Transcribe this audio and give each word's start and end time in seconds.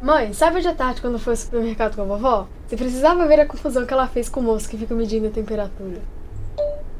Mãe, 0.00 0.32
sabe 0.32 0.58
hoje 0.58 0.68
à 0.68 0.74
tarde 0.74 1.00
quando 1.00 1.18
foi 1.18 1.32
ao 1.32 1.36
supermercado 1.36 1.96
com 1.96 2.02
a 2.02 2.04
vovó? 2.04 2.46
Você 2.64 2.76
precisava 2.76 3.26
ver 3.26 3.40
a 3.40 3.46
confusão 3.46 3.84
que 3.84 3.92
ela 3.92 4.06
fez 4.06 4.28
com 4.28 4.38
o 4.38 4.42
moço 4.44 4.68
que 4.68 4.78
fica 4.78 4.94
medindo 4.94 5.26
a 5.26 5.30
temperatura. 5.30 6.00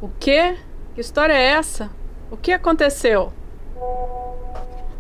O 0.03 0.09
quê? 0.19 0.57
Que 0.97 1.01
história 1.01 1.33
é 1.33 1.51
essa? 1.51 1.91
O 2.29 2.37
que 2.37 2.51
aconteceu? 2.51 3.33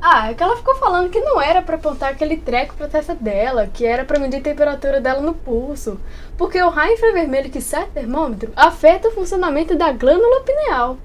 Ah, 0.00 0.30
é 0.30 0.34
que 0.34 0.40
ela 0.44 0.56
ficou 0.56 0.76
falando 0.76 1.10
que 1.10 1.18
não 1.18 1.42
era 1.42 1.60
para 1.60 1.74
apontar 1.74 2.12
aquele 2.12 2.36
treco 2.36 2.76
pra 2.76 2.86
testa 2.86 3.16
dela, 3.16 3.66
que 3.66 3.84
era 3.84 4.04
para 4.04 4.20
medir 4.20 4.36
a 4.36 4.42
temperatura 4.42 5.00
dela 5.00 5.20
no 5.20 5.34
pulso, 5.34 6.00
porque 6.36 6.62
o 6.62 6.70
raio 6.70 6.94
infravermelho 6.94 7.50
que 7.50 7.60
sai 7.60 7.86
do 7.86 7.90
termômetro 7.90 8.52
afeta 8.54 9.08
o 9.08 9.12
funcionamento 9.12 9.74
da 9.76 9.90
glândula 9.90 10.42
pineal. 10.42 10.98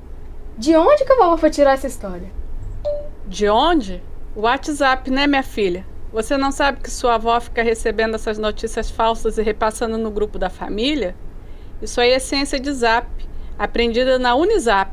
De 0.56 0.76
onde 0.76 1.04
que 1.04 1.12
a 1.12 1.16
vovó 1.16 1.38
foi 1.38 1.50
tirar 1.50 1.74
essa 1.74 1.88
história? 1.88 2.32
De 3.26 3.50
onde? 3.50 4.04
O 4.36 4.42
WhatsApp, 4.42 5.10
né, 5.10 5.26
minha 5.26 5.42
filha? 5.42 5.92
Você 6.14 6.38
não 6.38 6.52
sabe 6.52 6.80
que 6.80 6.92
sua 6.92 7.16
avó 7.16 7.40
fica 7.42 7.64
recebendo 7.64 8.14
essas 8.14 8.38
notícias 8.38 8.92
falsas 8.92 9.40
e 9.40 9.42
repassando 9.42 9.98
no 9.98 10.12
grupo 10.12 10.38
da 10.38 10.48
família? 10.48 11.16
Isso 11.82 12.00
aí 12.00 12.12
é 12.12 12.20
ciência 12.20 12.60
de 12.60 12.72
zap, 12.72 13.08
aprendida 13.58 14.20
na 14.20 14.36
Unisap. 14.36 14.92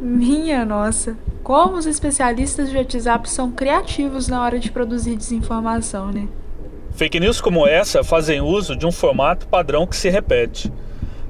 Minha 0.00 0.64
nossa, 0.64 1.16
como 1.44 1.76
os 1.76 1.86
especialistas 1.86 2.68
de 2.68 2.76
WhatsApp 2.76 3.30
são 3.30 3.52
criativos 3.52 4.26
na 4.26 4.42
hora 4.42 4.58
de 4.58 4.72
produzir 4.72 5.14
desinformação, 5.14 6.10
né? 6.10 6.26
Fake 6.96 7.20
news 7.20 7.40
como 7.40 7.64
essa 7.64 8.02
fazem 8.02 8.40
uso 8.40 8.74
de 8.74 8.84
um 8.84 8.92
formato 8.92 9.46
padrão 9.46 9.86
que 9.86 9.94
se 9.94 10.08
repete. 10.08 10.72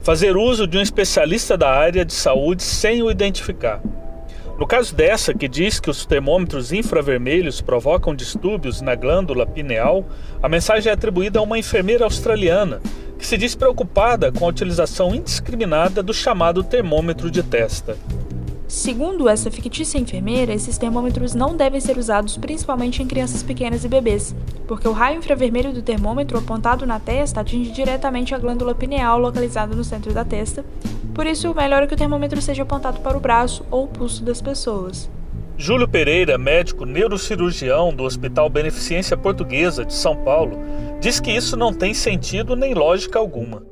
Fazer 0.03 0.35
uso 0.35 0.67
de 0.67 0.79
um 0.79 0.83
especialista 0.83 1.59
da 1.59 1.71
área 1.71 2.07
de 2.07 2.15
saúde 2.15 2.63
sem 2.63 3.03
o 3.03 3.11
identificar. 3.11 3.83
No 4.57 4.69
caso 4.69 4.95
dessa, 4.95 5.35
que 5.35 5.49
diz 5.49 5.81
que 5.81 5.91
os 5.91 6.07
termômetros 6.07 6.73
infravermelhos 6.73 7.61
provocam 7.61 8.15
distúrbios 8.15 8.81
na 8.81 8.95
glândula 8.95 9.45
pineal, 9.45 10.05
a 10.41 10.49
mensagem 10.49 10.91
é 10.91 10.93
atribuída 10.95 11.41
a 11.41 11.43
uma 11.43 11.59
enfermeira 11.59 12.05
australiana 12.05 12.81
que 13.19 13.27
se 13.27 13.37
diz 13.37 13.57
preocupada 13.57 14.31
com 14.31 14.45
a 14.45 14.49
utilização 14.49 15.13
indiscriminada 15.13 16.05
do 16.05 16.15
chamado 16.15 16.63
termômetro 16.63 17.33
de 17.33 17.43
testa. 17.43 17.97
Segundo 18.69 19.29
essa 19.29 19.51
fictícia 19.51 19.99
enfermeira, 19.99 20.53
esses 20.53 20.79
termômetros 20.79 21.35
não 21.35 21.57
devem 21.57 21.81
ser 21.81 21.99
usados 21.99 22.37
principalmente 22.37 23.03
em 23.03 23.07
crianças 23.07 23.43
pequenas 23.43 23.85
e 23.85 23.89
bebês, 23.89 24.35
porque 24.69 24.87
o 24.87 24.93
raio 24.93 25.19
infravermelho 25.19 25.73
do 25.73 25.83
termômetro 25.83 26.39
apontado 26.39 26.87
na 26.87 27.01
testa 27.01 27.41
atinge 27.41 27.71
diretamente 27.73 28.35
a 28.35 28.39
glândula 28.39 28.75
pineal 28.75 29.19
localizada 29.19 29.75
no 29.75 29.85
centro 29.85 30.13
da 30.13 30.25
testa, 30.25 30.65
por 31.15 31.27
isso 31.27 31.51
o 31.51 31.55
melhor 31.55 31.83
é 31.83 31.87
que 31.87 31.95
o 31.95 31.97
termômetro 31.97 32.43
seja 32.43 32.65
apontado 32.65 33.01
para 33.01 33.17
o 33.17 33.21
braço 33.21 33.65
ou 33.71 33.87
pulso 33.87 34.25
das 34.25 34.43
pessoas. 34.43 35.11
Júlio 35.57 35.87
Pereira, 35.87 36.37
médico 36.37 36.85
neurocirurgião 36.85 37.95
do 37.95 38.03
Hospital 38.03 38.51
Beneficência 38.51 39.17
Portuguesa 39.17 39.85
de 39.85 39.95
São 39.95 40.17
Paulo, 40.17 40.59
diz 41.01 41.21
que 41.21 41.31
isso 41.31 41.57
não 41.57 41.73
tem 41.73 41.95
sentido 41.95 42.57
nem 42.57 42.75
lógica 42.75 43.21
alguma. 43.21 43.63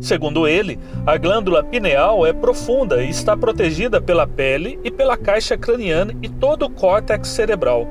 Segundo 0.00 0.48
ele, 0.48 0.78
a 1.06 1.16
glândula 1.16 1.62
pineal 1.62 2.26
é 2.26 2.32
profunda 2.32 3.02
e 3.02 3.10
está 3.10 3.36
protegida 3.36 4.00
pela 4.00 4.26
pele 4.26 4.78
e 4.82 4.90
pela 4.90 5.16
caixa 5.16 5.56
craniana 5.56 6.12
e 6.20 6.28
todo 6.28 6.66
o 6.66 6.70
córtex 6.70 7.28
cerebral. 7.28 7.86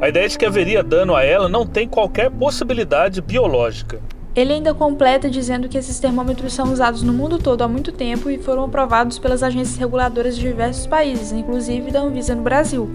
A 0.00 0.08
ideia 0.08 0.28
de 0.28 0.36
que 0.36 0.44
haveria 0.44 0.82
dano 0.82 1.16
a 1.16 1.24
ela 1.24 1.48
não 1.48 1.66
tem 1.66 1.88
qualquer 1.88 2.30
possibilidade 2.30 3.22
biológica. 3.22 4.00
Ele 4.34 4.52
ainda 4.52 4.74
completa 4.74 5.30
dizendo 5.30 5.68
que 5.68 5.78
esses 5.78 6.00
termômetros 6.00 6.52
são 6.52 6.72
usados 6.72 7.02
no 7.02 7.12
mundo 7.12 7.38
todo 7.38 7.62
há 7.62 7.68
muito 7.68 7.92
tempo 7.92 8.28
e 8.28 8.36
foram 8.36 8.64
aprovados 8.64 9.16
pelas 9.16 9.44
agências 9.44 9.76
reguladoras 9.76 10.34
de 10.34 10.42
diversos 10.42 10.88
países, 10.88 11.30
inclusive 11.30 11.92
da 11.92 12.00
Anvisa 12.00 12.34
no 12.34 12.42
Brasil. 12.42 12.90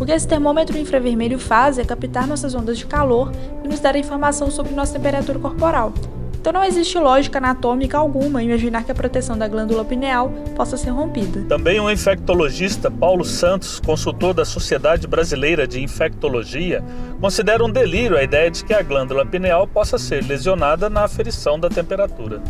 O 0.00 0.04
que 0.04 0.10
esse 0.10 0.26
termômetro 0.26 0.76
infravermelho 0.76 1.38
faz 1.38 1.78
é 1.78 1.84
captar 1.84 2.26
nossas 2.26 2.56
ondas 2.56 2.76
de 2.76 2.86
calor 2.86 3.30
e 3.62 3.68
nos 3.68 3.78
dar 3.78 3.94
informação 3.94 4.50
sobre 4.50 4.74
nossa 4.74 4.94
temperatura 4.94 5.38
corporal. 5.38 5.92
Então 6.40 6.54
não 6.54 6.64
existe 6.64 6.98
lógica 6.98 7.36
anatômica 7.36 7.98
alguma 7.98 8.42
imaginar 8.42 8.82
que 8.82 8.90
a 8.90 8.94
proteção 8.94 9.36
da 9.36 9.46
glândula 9.46 9.84
pineal 9.84 10.32
possa 10.56 10.74
ser 10.74 10.88
rompida. 10.88 11.44
Também 11.46 11.78
o 11.78 11.90
infectologista 11.90 12.90
Paulo 12.90 13.26
Santos, 13.26 13.78
consultor 13.78 14.32
da 14.32 14.46
Sociedade 14.46 15.06
Brasileira 15.06 15.66
de 15.66 15.82
Infectologia, 15.82 16.82
considera 17.20 17.62
um 17.62 17.70
delírio 17.70 18.16
a 18.16 18.22
ideia 18.22 18.50
de 18.50 18.64
que 18.64 18.72
a 18.72 18.82
glândula 18.82 19.26
pineal 19.26 19.66
possa 19.66 19.98
ser 19.98 20.24
lesionada 20.24 20.88
na 20.88 21.04
aferição 21.04 21.60
da 21.60 21.68
temperatura. 21.68 22.42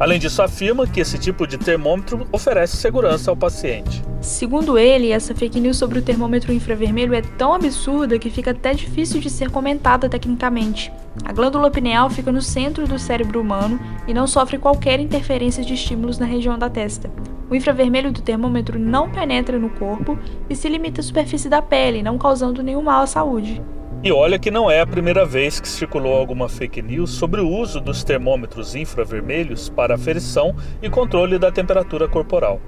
Além 0.00 0.18
disso, 0.18 0.40
afirma 0.40 0.86
que 0.86 0.98
esse 0.98 1.18
tipo 1.18 1.46
de 1.46 1.58
termômetro 1.58 2.26
oferece 2.32 2.74
segurança 2.78 3.30
ao 3.30 3.36
paciente. 3.36 4.02
Segundo 4.22 4.78
ele, 4.78 5.10
essa 5.10 5.34
fake 5.34 5.60
news 5.60 5.76
sobre 5.76 5.98
o 5.98 6.02
termômetro 6.02 6.54
infravermelho 6.54 7.12
é 7.12 7.20
tão 7.20 7.52
absurda 7.52 8.18
que 8.18 8.30
fica 8.30 8.52
até 8.52 8.72
difícil 8.72 9.20
de 9.20 9.28
ser 9.28 9.50
comentada 9.50 10.08
tecnicamente. 10.08 10.90
A 11.22 11.34
glândula 11.34 11.70
pineal 11.70 12.08
fica 12.08 12.32
no 12.32 12.40
centro 12.40 12.88
do 12.88 12.98
cérebro 12.98 13.42
humano 13.42 13.78
e 14.08 14.14
não 14.14 14.26
sofre 14.26 14.56
qualquer 14.56 15.00
interferência 15.00 15.62
de 15.62 15.74
estímulos 15.74 16.18
na 16.18 16.24
região 16.24 16.58
da 16.58 16.70
testa. 16.70 17.10
O 17.50 17.54
infravermelho 17.54 18.10
do 18.10 18.22
termômetro 18.22 18.78
não 18.78 19.10
penetra 19.10 19.58
no 19.58 19.68
corpo 19.68 20.18
e 20.48 20.56
se 20.56 20.66
limita 20.66 21.02
à 21.02 21.04
superfície 21.04 21.50
da 21.50 21.60
pele, 21.60 22.02
não 22.02 22.16
causando 22.16 22.62
nenhum 22.62 22.80
mal 22.80 23.02
à 23.02 23.06
saúde. 23.06 23.60
E 24.02 24.10
olha 24.10 24.38
que 24.38 24.50
não 24.50 24.70
é 24.70 24.80
a 24.80 24.86
primeira 24.86 25.26
vez 25.26 25.60
que 25.60 25.68
circulou 25.68 26.14
alguma 26.14 26.48
fake 26.48 26.80
news 26.80 27.10
sobre 27.10 27.42
o 27.42 27.46
uso 27.46 27.78
dos 27.78 28.02
termômetros 28.02 28.74
infravermelhos 28.74 29.68
para 29.68 29.94
aferição 29.94 30.56
e 30.80 30.88
controle 30.88 31.38
da 31.38 31.52
temperatura 31.52 32.08
corporal. 32.08 32.58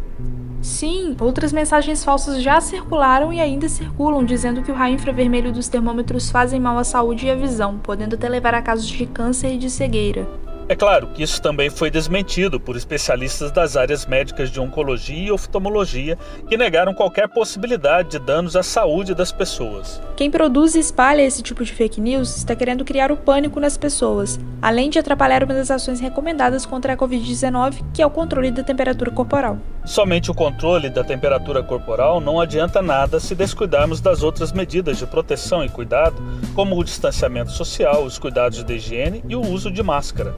Sim, 0.61 1.17
outras 1.19 1.51
mensagens 1.51 2.05
falsas 2.05 2.43
já 2.43 2.61
circularam 2.61 3.33
e 3.33 3.41
ainda 3.41 3.67
circulam 3.67 4.23
dizendo 4.23 4.63
que 4.63 4.71
o 4.71 4.75
raio 4.75 4.95
infravermelho 4.95 5.51
dos 5.51 5.69
termômetros 5.69 6.31
fazem 6.31 6.61
mal 6.61 6.77
à 6.77 6.85
saúde 6.85 7.27
e 7.27 7.31
à 7.31 7.35
visão, 7.35 7.79
podendo 7.79 8.15
até 8.15 8.29
levar 8.29 8.53
a 8.55 8.61
casos 8.61 8.87
de 8.87 9.07
câncer 9.07 9.55
e 9.55 9.59
de 9.59 9.71
cegueira. 9.71 10.29
É 10.73 10.75
claro 10.75 11.09
que 11.09 11.23
isso 11.23 11.43
também 11.43 11.69
foi 11.69 11.91
desmentido 11.91 12.59
por 12.59 12.77
especialistas 12.77 13.53
das 13.53 13.77
áreas 13.77 14.07
médicas 14.07 14.51
de 14.51 14.59
oncologia 14.59 15.27
e 15.27 15.31
oftalmologia 15.31 16.17
que 16.49 16.57
negaram 16.57 16.95
qualquer 16.95 17.29
possibilidade 17.29 18.13
de 18.13 18.19
danos 18.19 18.57
à 18.57 18.63
saúde 18.63 19.15
das 19.15 19.31
pessoas. 19.31 20.01
Quem 20.17 20.31
produz 20.31 20.75
e 20.75 20.79
espalha 20.79 21.21
esse 21.21 21.43
tipo 21.43 21.63
de 21.63 21.75
fake 21.75 22.01
news 22.01 22.39
está 22.39 22.57
querendo 22.57 22.87
criar 22.87 23.13
o 23.13 23.19
pânico 23.19 23.61
nas 23.61 23.77
pessoas, 23.77 24.41
além 24.63 24.89
de 24.89 24.99
atrapalhar 24.99 25.45
uma 25.45 25.53
das 25.53 25.71
ações 25.71 26.01
recomendadas 26.01 26.65
contra 26.65 26.95
a 26.95 26.97
Covid-19, 26.97 27.85
que 27.93 28.01
é 28.01 28.07
o 28.07 28.11
controle 28.11 28.51
da 28.51 28.63
temperatura 28.63 29.11
corporal. 29.11 29.59
Somente 29.85 30.31
o 30.31 30.35
controle 30.35 30.89
da 30.89 31.03
temperatura 31.03 31.61
corporal 31.61 32.21
não 32.21 32.41
adianta 32.41 32.81
nada 32.81 33.19
se 33.19 33.35
descuidarmos 33.35 34.01
das 34.01 34.23
outras 34.23 34.53
medidas 34.53 34.97
de 34.97 35.07
proteção 35.07 35.65
e 35.65 35.69
cuidado, 35.69 36.23
como 36.55 36.79
o 36.79 36.85
distanciamento 36.85 37.51
social, 37.51 38.05
os 38.05 38.17
cuidados 38.17 38.63
de 38.63 38.75
higiene 38.75 39.25
e 39.29 39.35
o 39.35 39.41
uso 39.41 39.73
de 39.73 39.83
máscara. 39.83 40.37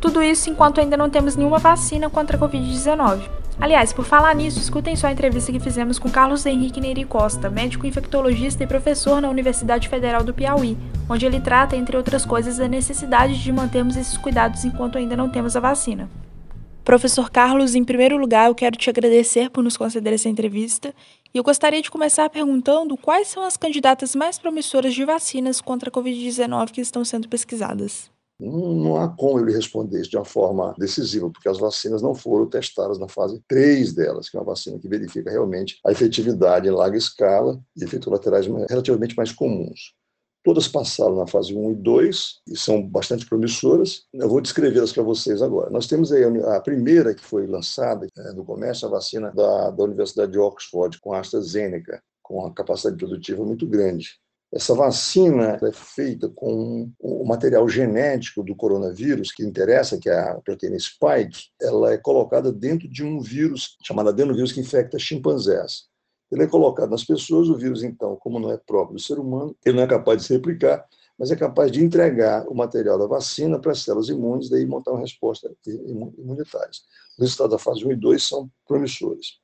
Tudo 0.00 0.22
isso 0.22 0.48
enquanto 0.48 0.80
ainda 0.80 0.96
não 0.96 1.10
temos 1.10 1.36
nenhuma 1.36 1.58
vacina 1.58 2.08
contra 2.08 2.38
a 2.38 2.40
Covid-19. 2.40 3.20
Aliás, 3.60 3.92
por 3.92 4.04
falar 4.04 4.34
nisso, 4.34 4.58
escutem 4.58 4.96
só 4.96 5.06
a 5.06 5.12
entrevista 5.12 5.52
que 5.52 5.60
fizemos 5.60 5.98
com 5.98 6.10
Carlos 6.10 6.44
Henrique 6.44 6.80
Neri 6.80 7.04
Costa, 7.04 7.50
médico 7.50 7.86
infectologista 7.86 8.64
e 8.64 8.66
professor 8.66 9.20
na 9.20 9.28
Universidade 9.28 9.88
Federal 9.88 10.22
do 10.22 10.34
Piauí, 10.34 10.76
onde 11.08 11.24
ele 11.24 11.40
trata, 11.40 11.76
entre 11.76 11.96
outras 11.96 12.24
coisas, 12.24 12.60
a 12.60 12.68
necessidade 12.68 13.42
de 13.42 13.52
mantermos 13.52 13.96
esses 13.96 14.16
cuidados 14.16 14.64
enquanto 14.64 14.98
ainda 14.98 15.16
não 15.16 15.30
temos 15.30 15.56
a 15.56 15.60
vacina. 15.60 16.08
Professor 16.86 17.28
Carlos, 17.28 17.74
em 17.74 17.82
primeiro 17.82 18.16
lugar, 18.16 18.46
eu 18.46 18.54
quero 18.54 18.76
te 18.76 18.88
agradecer 18.88 19.50
por 19.50 19.60
nos 19.60 19.76
conceder 19.76 20.12
essa 20.12 20.28
entrevista 20.28 20.94
e 21.34 21.36
eu 21.36 21.42
gostaria 21.42 21.82
de 21.82 21.90
começar 21.90 22.30
perguntando 22.30 22.96
quais 22.96 23.26
são 23.26 23.42
as 23.42 23.56
candidatas 23.56 24.14
mais 24.14 24.38
promissoras 24.38 24.94
de 24.94 25.04
vacinas 25.04 25.60
contra 25.60 25.88
a 25.88 25.92
Covid-19 25.92 26.70
que 26.70 26.80
estão 26.80 27.04
sendo 27.04 27.28
pesquisadas. 27.28 28.08
Não, 28.38 28.94
há 28.98 29.08
como 29.08 29.40
ele 29.40 29.52
responder 29.52 30.00
isso 30.00 30.10
de 30.10 30.16
uma 30.16 30.24
forma 30.24 30.76
decisiva, 30.78 31.28
porque 31.28 31.48
as 31.48 31.58
vacinas 31.58 32.02
não 32.02 32.14
foram 32.14 32.46
testadas 32.46 33.00
na 33.00 33.08
fase 33.08 33.42
3 33.48 33.92
delas, 33.92 34.28
que 34.28 34.36
é 34.36 34.40
uma 34.40 34.46
vacina 34.46 34.78
que 34.78 34.86
verifica 34.86 35.28
realmente 35.28 35.80
a 35.84 35.90
efetividade 35.90 36.68
em 36.68 36.70
larga 36.70 36.96
escala 36.96 37.60
e 37.76 37.82
efeitos 37.82 38.06
colaterais 38.06 38.46
relativamente 38.70 39.16
mais 39.16 39.32
comuns. 39.32 39.92
Todas 40.46 40.68
passaram 40.68 41.16
na 41.16 41.26
fase 41.26 41.52
1 41.52 41.72
e 41.72 41.74
2 41.74 42.42
e 42.46 42.56
são 42.56 42.80
bastante 42.80 43.26
promissoras. 43.26 44.04
Eu 44.14 44.28
vou 44.28 44.40
descrevê-las 44.40 44.92
para 44.92 45.02
vocês 45.02 45.42
agora. 45.42 45.70
Nós 45.70 45.88
temos 45.88 46.12
aí 46.12 46.22
a 46.22 46.60
primeira 46.60 47.12
que 47.12 47.24
foi 47.24 47.48
lançada 47.48 48.06
é, 48.16 48.32
no 48.32 48.44
comércio, 48.44 48.86
a 48.86 48.90
vacina 48.92 49.32
da, 49.32 49.70
da 49.70 49.82
Universidade 49.82 50.30
de 50.30 50.38
Oxford, 50.38 51.00
com 51.00 51.12
a 51.12 51.18
AstraZeneca, 51.18 52.00
com 52.22 52.38
uma 52.38 52.54
capacidade 52.54 52.96
produtiva 52.96 53.44
muito 53.44 53.66
grande. 53.66 54.20
Essa 54.54 54.72
vacina 54.72 55.58
é 55.60 55.72
feita 55.72 56.28
com 56.28 56.92
o 57.00 57.26
material 57.26 57.68
genético 57.68 58.44
do 58.44 58.54
coronavírus, 58.54 59.32
que 59.32 59.42
interessa, 59.42 59.98
que 59.98 60.08
é 60.08 60.16
a 60.16 60.40
proteína 60.44 60.78
spike, 60.78 61.48
ela 61.60 61.92
é 61.92 61.98
colocada 61.98 62.52
dentro 62.52 62.88
de 62.88 63.02
um 63.02 63.18
vírus 63.18 63.76
chamado 63.84 64.10
adenovírus 64.10 64.52
que 64.52 64.60
infecta 64.60 64.96
chimpanzés. 64.96 65.88
Ele 66.30 66.42
é 66.42 66.46
colocado 66.46 66.90
nas 66.90 67.04
pessoas, 67.04 67.48
o 67.48 67.56
vírus, 67.56 67.82
então, 67.82 68.16
como 68.16 68.38
não 68.38 68.50
é 68.50 68.56
próprio 68.56 68.96
do 68.96 69.02
ser 69.02 69.18
humano, 69.18 69.56
ele 69.64 69.76
não 69.76 69.82
é 69.82 69.86
capaz 69.86 70.18
de 70.18 70.26
se 70.26 70.32
replicar, 70.32 70.84
mas 71.18 71.30
é 71.30 71.36
capaz 71.36 71.70
de 71.70 71.82
entregar 71.82 72.46
o 72.48 72.54
material 72.54 72.98
da 72.98 73.06
vacina 73.06 73.58
para 73.58 73.72
as 73.72 73.82
células 73.82 74.08
imunes, 74.08 74.50
daí 74.50 74.66
montar 74.66 74.92
uma 74.92 75.00
resposta 75.00 75.50
imunitária. 75.66 76.70
Os 76.70 77.18
resultados 77.18 77.52
da 77.52 77.58
fase 77.58 77.86
1 77.86 77.92
e 77.92 77.96
2 77.96 78.22
são 78.22 78.50
promissores. 78.66 79.38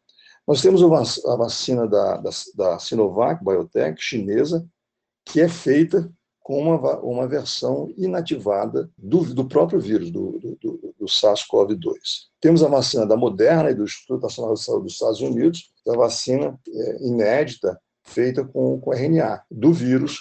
Nós 0.47 0.61
temos 0.61 0.83
a 0.83 1.37
vacina 1.37 1.87
da, 1.87 2.17
da, 2.17 2.31
da 2.57 2.79
Sinovac 2.79 3.43
Biotech, 3.45 3.97
chinesa, 4.03 4.67
que 5.25 5.41
é 5.41 5.49
feita 5.49 6.13
com 6.43 6.61
uma, 6.61 6.99
uma 7.01 7.29
versão 7.29 7.93
inativada 7.97 8.91
do, 8.99 9.23
do 9.33 9.47
próprio 9.47 9.81
vírus, 9.81 10.11
do, 10.11 10.39
do, 10.61 10.95
do 10.99 11.07
SARS-CoV-2. 11.07 11.95
Temos 12.41 12.63
a 12.65 12.69
vacina 12.69 13.07
da 13.07 13.17
Moderna 13.17 13.71
e 13.71 13.75
do 13.75 13.85
Instituto 13.85 14.23
Nacional 14.23 14.55
de 14.55 14.63
Saúde 14.63 14.85
dos 14.85 14.95
Estados 14.95 15.21
Unidos, 15.21 15.72
a 15.89 15.97
vacina 15.97 16.59
é, 16.69 17.07
inédita 17.07 17.79
feita 18.05 18.45
com, 18.45 18.81
com 18.81 18.93
RNA 18.93 19.43
do 19.51 19.73
vírus 19.73 20.21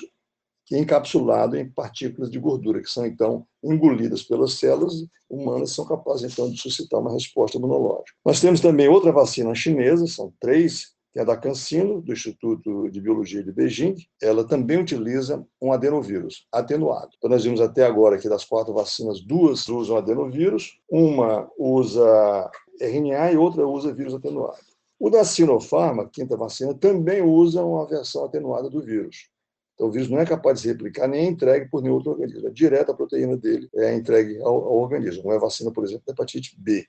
que 0.72 0.76
é 0.76 0.80
encapsulado 0.80 1.58
em 1.58 1.70
partículas 1.70 2.32
de 2.32 2.40
gordura, 2.40 2.82
que 2.82 2.90
são 2.90 3.06
então 3.06 3.46
engolidas 3.62 4.24
pelas 4.24 4.54
células 4.54 4.94
humanas, 5.30 5.72
são 5.72 5.86
capazes 5.86 6.32
então 6.32 6.50
de 6.50 6.58
suscitar 6.58 7.02
uma 7.02 7.12
resposta 7.12 7.58
imunológica. 7.58 8.14
Nós 8.24 8.40
temos 8.40 8.62
também 8.62 8.88
outra 8.88 9.12
vacina 9.12 9.54
chinesa, 9.54 10.08
são 10.08 10.34
três, 10.40 10.94
que 11.12 11.20
é 11.20 11.26
da 11.26 11.36
CanSino, 11.36 12.02
do 12.02 12.14
Instituto 12.14 12.90
de 12.90 13.02
Biologia 13.02 13.44
de 13.44 13.52
Beijing. 13.52 13.96
Ela 14.22 14.46
também 14.46 14.80
utiliza 14.80 15.46
um 15.62 15.74
adenovírus 15.74 16.48
atenuado. 16.50 17.10
Então, 17.18 17.30
nós 17.30 17.44
vimos 17.44 17.60
até 17.60 17.86
agora 17.86 18.18
que 18.18 18.30
das 18.30 18.46
quatro 18.46 18.74
vacinas, 18.74 19.20
duas 19.20 19.68
usam 19.68 19.98
adenovírus, 19.98 20.80
uma 20.90 21.50
usa 21.60 22.50
RNA 22.80 23.34
e 23.34 23.38
outra 23.38 23.68
usa 23.68 23.94
vírus 23.94 24.14
atenuado. 24.14 24.71
O 25.02 25.10
da 25.10 25.26
Sinopharm, 25.26 26.00
a 26.00 26.08
quinta 26.08 26.38
vacina, 26.38 26.76
também 26.76 27.24
usa 27.24 27.66
uma 27.66 27.88
versão 27.88 28.24
atenuada 28.24 28.70
do 28.70 28.84
vírus. 28.84 29.32
Então, 29.74 29.88
o 29.88 29.92
vírus 29.92 30.08
não 30.08 30.20
é 30.20 30.26
capaz 30.28 30.58
de 30.58 30.62
se 30.62 30.68
replicar 30.68 31.08
nem 31.08 31.26
é 31.26 31.28
entregue 31.28 31.68
por 31.72 31.82
nenhum 31.82 31.96
outro 31.96 32.12
organismo. 32.12 32.48
É 32.48 32.52
direto 32.52 32.92
a 32.92 32.94
proteína 32.94 33.36
dele 33.36 33.68
é 33.74 33.96
entregue 33.96 34.40
ao, 34.44 34.54
ao 34.54 34.78
organismo. 34.78 35.24
Não 35.24 35.32
é 35.32 35.40
vacina, 35.40 35.72
por 35.72 35.84
exemplo, 35.84 36.04
da 36.06 36.14
hepatite 36.14 36.56
B. 36.56 36.86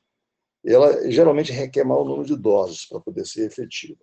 Ela 0.63 1.11
geralmente 1.11 1.53
requer 1.53 1.85
maior 1.85 2.05
número 2.05 2.27
de 2.27 2.37
doses 2.37 2.85
para 2.85 3.01
poder 3.01 3.25
ser 3.25 3.47
efetiva. 3.47 3.99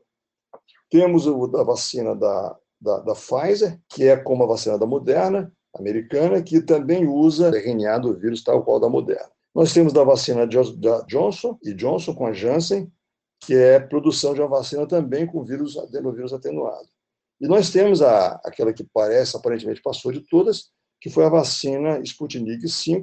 Temos 0.90 1.28
a 1.28 1.64
vacina 1.64 2.16
da, 2.16 2.58
da, 2.82 3.00
da 3.02 3.14
Pfizer, 3.14 3.80
que 3.88 4.06
é 4.06 4.18
como 4.18 4.44
a 4.44 4.48
vacina 4.48 4.76
da 4.76 4.88
Moderna, 4.88 5.54
americana, 5.76 6.42
que 6.42 6.62
também 6.62 7.08
usa 7.08 7.52
RNA 7.56 8.00
do 8.00 8.18
vírus 8.18 8.44
tal 8.44 8.64
qual 8.64 8.80
da 8.80 8.90
Moderna. 8.90 9.30
Nós 9.54 9.72
temos 9.72 9.94
da 9.94 10.04
vacina 10.04 10.48
da 10.48 11.02
Johnson 11.02 11.60
e 11.64 11.76
Johnson 11.76 12.16
com 12.16 12.26
a 12.26 12.34
Janssen, 12.34 12.92
que 13.39 13.56
é 13.56 13.80
produção 13.80 14.33
de 14.33 14.41
uma 14.41 14.50
vacina 14.50 14.86
também 14.88 15.25
com 15.25 15.44
vírus 15.44 15.77
adenovírus 15.77 16.33
atenuado. 16.33 16.88
E 17.39 17.47
nós 17.47 17.69
temos 17.69 18.01
a, 18.01 18.39
aquela 18.44 18.74
que 18.74 18.83
parece, 18.94 19.38
aparentemente 19.38 19.81
passou 19.81 20.12
de 20.12 20.21
todas, 20.21 20.69
que 21.00 21.09
foi 21.09 21.24
a 21.25 21.30
vacina 21.30 22.00
Sputnik 22.03 22.68
V, 22.68 23.01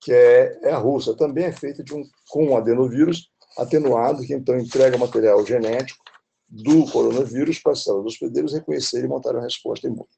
que 0.00 0.12
é, 0.12 0.60
é 0.64 0.72
a 0.72 0.78
russa. 0.78 1.14
Também 1.14 1.44
é 1.44 1.52
feita 1.52 1.82
de 1.84 1.94
um, 1.94 2.02
com 2.28 2.46
um 2.46 2.56
adenovírus 2.56 3.30
atenuado, 3.56 4.22
que 4.22 4.34
então 4.34 4.58
entrega 4.58 4.98
material 4.98 5.44
genético 5.46 6.02
do 6.48 6.84
coronavírus 6.90 7.60
para 7.60 7.72
as 7.72 7.84
células 7.84 8.04
dos 8.04 8.14
hospedeiros 8.14 8.52
reconhecerem 8.52 9.06
e 9.06 9.08
montarem 9.08 9.38
uma 9.38 9.44
resposta 9.44 9.86
imune. 9.86 10.08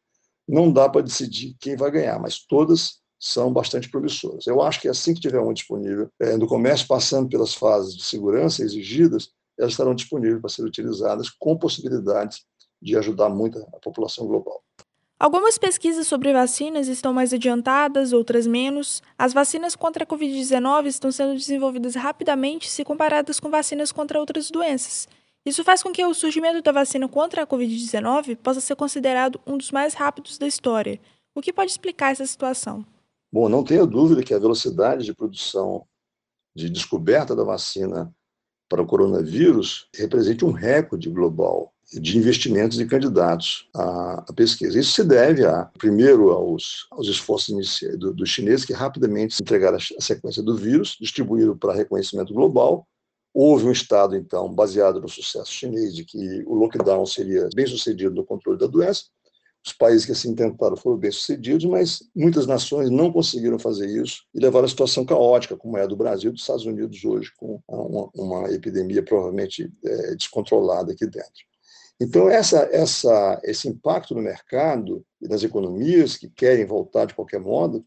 Não 0.48 0.72
dá 0.72 0.88
para 0.88 1.02
decidir 1.02 1.54
quem 1.60 1.76
vai 1.76 1.90
ganhar, 1.90 2.18
mas 2.18 2.40
todas 2.46 3.02
são 3.20 3.52
bastante 3.52 3.88
promissoras. 3.88 4.46
Eu 4.46 4.60
acho 4.62 4.80
que 4.80 4.88
assim 4.88 5.14
que 5.14 5.20
tiver 5.20 5.40
um 5.40 5.52
disponível 5.52 6.10
é, 6.20 6.36
no 6.36 6.46
comércio, 6.46 6.88
passando 6.88 7.28
pelas 7.28 7.54
fases 7.54 7.94
de 7.94 8.02
segurança 8.02 8.62
exigidas, 8.62 9.28
elas 9.62 9.72
estarão 9.72 9.94
disponíveis 9.94 10.40
para 10.40 10.50
serem 10.50 10.68
utilizadas 10.68 11.30
com 11.30 11.56
possibilidades 11.56 12.44
de 12.80 12.96
ajudar 12.96 13.28
muito 13.28 13.58
a 13.58 13.78
população 13.78 14.26
global. 14.26 14.62
Algumas 15.18 15.56
pesquisas 15.56 16.08
sobre 16.08 16.32
vacinas 16.32 16.88
estão 16.88 17.12
mais 17.12 17.32
adiantadas, 17.32 18.12
outras 18.12 18.44
menos. 18.44 19.00
As 19.16 19.32
vacinas 19.32 19.76
contra 19.76 20.02
a 20.02 20.06
Covid-19 20.06 20.86
estão 20.86 21.12
sendo 21.12 21.34
desenvolvidas 21.34 21.94
rapidamente 21.94 22.68
se 22.68 22.84
comparadas 22.84 23.38
com 23.38 23.48
vacinas 23.48 23.92
contra 23.92 24.18
outras 24.18 24.50
doenças. 24.50 25.06
Isso 25.46 25.62
faz 25.62 25.80
com 25.80 25.92
que 25.92 26.04
o 26.04 26.12
surgimento 26.12 26.60
da 26.60 26.72
vacina 26.72 27.08
contra 27.08 27.44
a 27.44 27.46
Covid-19 27.46 28.36
possa 28.36 28.60
ser 28.60 28.74
considerado 28.74 29.40
um 29.46 29.56
dos 29.56 29.70
mais 29.70 29.94
rápidos 29.94 30.38
da 30.38 30.46
história. 30.46 31.00
O 31.34 31.40
que 31.40 31.52
pode 31.52 31.70
explicar 31.70 32.10
essa 32.10 32.26
situação? 32.26 32.84
Bom, 33.32 33.48
não 33.48 33.62
tenha 33.62 33.86
dúvida 33.86 34.24
que 34.24 34.34
a 34.34 34.38
velocidade 34.40 35.04
de 35.04 35.14
produção, 35.14 35.86
de 36.54 36.68
descoberta 36.68 37.34
da 37.34 37.44
vacina 37.44 38.12
para 38.72 38.80
o 38.80 38.86
coronavírus 38.86 39.86
representa 39.94 40.46
um 40.46 40.50
recorde 40.50 41.10
global 41.10 41.74
de 41.92 42.16
investimentos 42.16 42.80
e 42.80 42.86
candidatos 42.86 43.68
à, 43.76 44.24
pesquisa. 44.34 44.80
Isso 44.80 44.92
se 44.92 45.04
deve, 45.04 45.44
a, 45.44 45.66
primeiro, 45.76 46.30
aos, 46.30 46.86
aos 46.90 47.06
esforços 47.06 47.54
dos 47.98 48.16
do 48.16 48.24
chineses 48.24 48.64
que 48.64 48.72
rapidamente 48.72 49.42
entregaram 49.42 49.76
a, 49.76 50.02
sequência 50.02 50.42
do 50.42 50.56
vírus, 50.56 50.96
distribuíram 50.98 51.54
para 51.54 51.74
reconhecimento 51.74 52.32
global. 52.32 52.88
Houve 53.34 53.66
um 53.66 53.72
estado, 53.72 54.16
então, 54.16 54.50
baseado 54.50 55.02
no 55.02 55.08
sucesso 55.08 55.52
chinês, 55.52 55.94
de 55.94 56.06
que 56.06 56.42
o 56.46 56.54
lockdown 56.54 57.04
seria 57.04 57.50
bem 57.54 57.66
sucedido 57.66 58.14
no 58.14 58.24
controle 58.24 58.58
da 58.58 58.66
doença. 58.66 59.04
Os 59.64 59.72
países 59.72 60.04
que 60.04 60.12
assim 60.12 60.34
tentaram 60.34 60.76
foram 60.76 60.96
bem-sucedidos, 60.96 61.64
mas 61.66 62.02
muitas 62.14 62.46
nações 62.46 62.90
não 62.90 63.12
conseguiram 63.12 63.58
fazer 63.60 63.86
isso 63.86 64.24
e 64.34 64.40
levaram 64.40 64.66
a 64.66 64.68
situação 64.68 65.04
caótica, 65.04 65.56
como 65.56 65.78
é 65.78 65.82
a 65.82 65.86
do 65.86 65.96
Brasil 65.96 66.30
e 66.30 66.32
dos 66.32 66.42
Estados 66.42 66.66
Unidos 66.66 67.04
hoje, 67.04 67.30
com 67.36 67.62
uma, 67.68 68.10
uma 68.14 68.50
epidemia 68.50 69.04
provavelmente 69.04 69.72
é, 69.84 70.14
descontrolada 70.16 70.92
aqui 70.92 71.06
dentro. 71.06 71.44
Então, 72.00 72.28
essa, 72.28 72.68
essa, 72.72 73.40
esse 73.44 73.68
impacto 73.68 74.12
no 74.12 74.20
mercado 74.20 75.06
e 75.20 75.28
nas 75.28 75.44
economias 75.44 76.16
que 76.16 76.28
querem 76.28 76.66
voltar 76.66 77.04
de 77.04 77.14
qualquer 77.14 77.38
modo, 77.38 77.86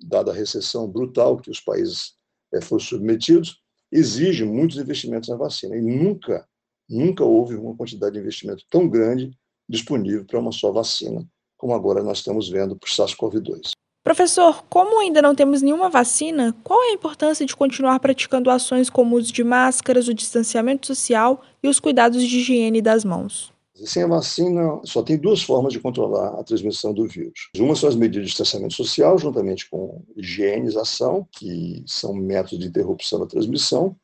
dada 0.00 0.30
a 0.30 0.34
recessão 0.34 0.88
brutal 0.88 1.36
que 1.38 1.50
os 1.50 1.60
países 1.60 2.14
é, 2.54 2.60
foram 2.60 2.78
submetidos, 2.78 3.60
exige 3.90 4.44
muitos 4.44 4.78
investimentos 4.78 5.28
na 5.28 5.34
vacina. 5.34 5.76
E 5.76 5.82
nunca, 5.82 6.46
nunca 6.88 7.24
houve 7.24 7.56
uma 7.56 7.76
quantidade 7.76 8.14
de 8.14 8.20
investimento 8.20 8.64
tão 8.70 8.88
grande 8.88 9.36
disponível 9.68 10.24
para 10.24 10.38
uma 10.38 10.52
só 10.52 10.70
vacina, 10.70 11.26
como 11.56 11.74
agora 11.74 12.02
nós 12.02 12.18
estamos 12.18 12.48
vendo 12.48 12.76
para 12.76 12.86
o 12.86 12.90
SARS-CoV-2. 12.90 13.70
Professor, 14.06 14.64
como 14.70 15.00
ainda 15.00 15.20
não 15.20 15.34
temos 15.34 15.62
nenhuma 15.62 15.90
vacina, 15.90 16.54
qual 16.62 16.80
é 16.84 16.90
a 16.90 16.94
importância 16.94 17.44
de 17.44 17.56
continuar 17.56 17.98
praticando 17.98 18.50
ações 18.50 18.88
como 18.88 19.16
o 19.16 19.18
uso 19.18 19.32
de 19.32 19.42
máscaras, 19.42 20.06
o 20.06 20.14
distanciamento 20.14 20.86
social 20.86 21.42
e 21.60 21.66
os 21.66 21.80
cuidados 21.80 22.22
de 22.22 22.38
higiene 22.38 22.80
das 22.80 23.04
mãos? 23.04 23.52
Sem 23.84 24.04
a 24.04 24.06
vacina, 24.06 24.80
só 24.84 25.02
tem 25.02 25.18
duas 25.18 25.42
formas 25.42 25.72
de 25.72 25.80
controlar 25.80 26.38
a 26.38 26.44
transmissão 26.44 26.94
do 26.94 27.04
vírus. 27.06 27.50
Uma 27.58 27.74
são 27.74 27.88
as 27.88 27.96
medidas 27.96 28.22
de 28.22 28.28
distanciamento 28.28 28.74
social, 28.74 29.18
juntamente 29.18 29.68
com 29.68 30.02
higienização, 30.16 31.26
que 31.32 31.82
são 31.84 32.14
métodos 32.14 32.60
de 32.60 32.68
interrupção 32.68 33.18
da 33.18 33.26
transmissão. 33.26 33.96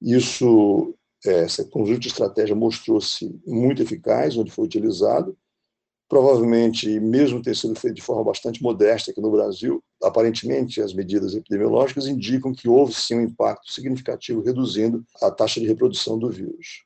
Isso, 0.00 0.94
esse 1.24 1.64
conjunto 1.70 2.00
de 2.00 2.08
estratégia 2.08 2.54
mostrou-se 2.54 3.40
muito 3.46 3.82
eficaz, 3.82 4.36
onde 4.36 4.50
foi 4.50 4.64
utilizado. 4.64 5.36
Provavelmente, 6.08 7.00
mesmo 7.00 7.40
ter 7.40 7.56
sido 7.56 7.74
feito 7.74 7.94
de 7.94 8.02
forma 8.02 8.24
bastante 8.24 8.62
modesta 8.62 9.10
aqui 9.10 9.20
no 9.20 9.30
Brasil, 9.30 9.82
aparentemente 10.02 10.82
as 10.82 10.92
medidas 10.92 11.34
epidemiológicas 11.34 12.06
indicam 12.06 12.52
que 12.52 12.68
houve 12.68 12.92
sim 12.92 13.14
um 13.14 13.22
impacto 13.22 13.72
significativo 13.72 14.42
reduzindo 14.42 15.04
a 15.22 15.30
taxa 15.30 15.58
de 15.58 15.66
reprodução 15.66 16.18
do 16.18 16.28
vírus. 16.28 16.84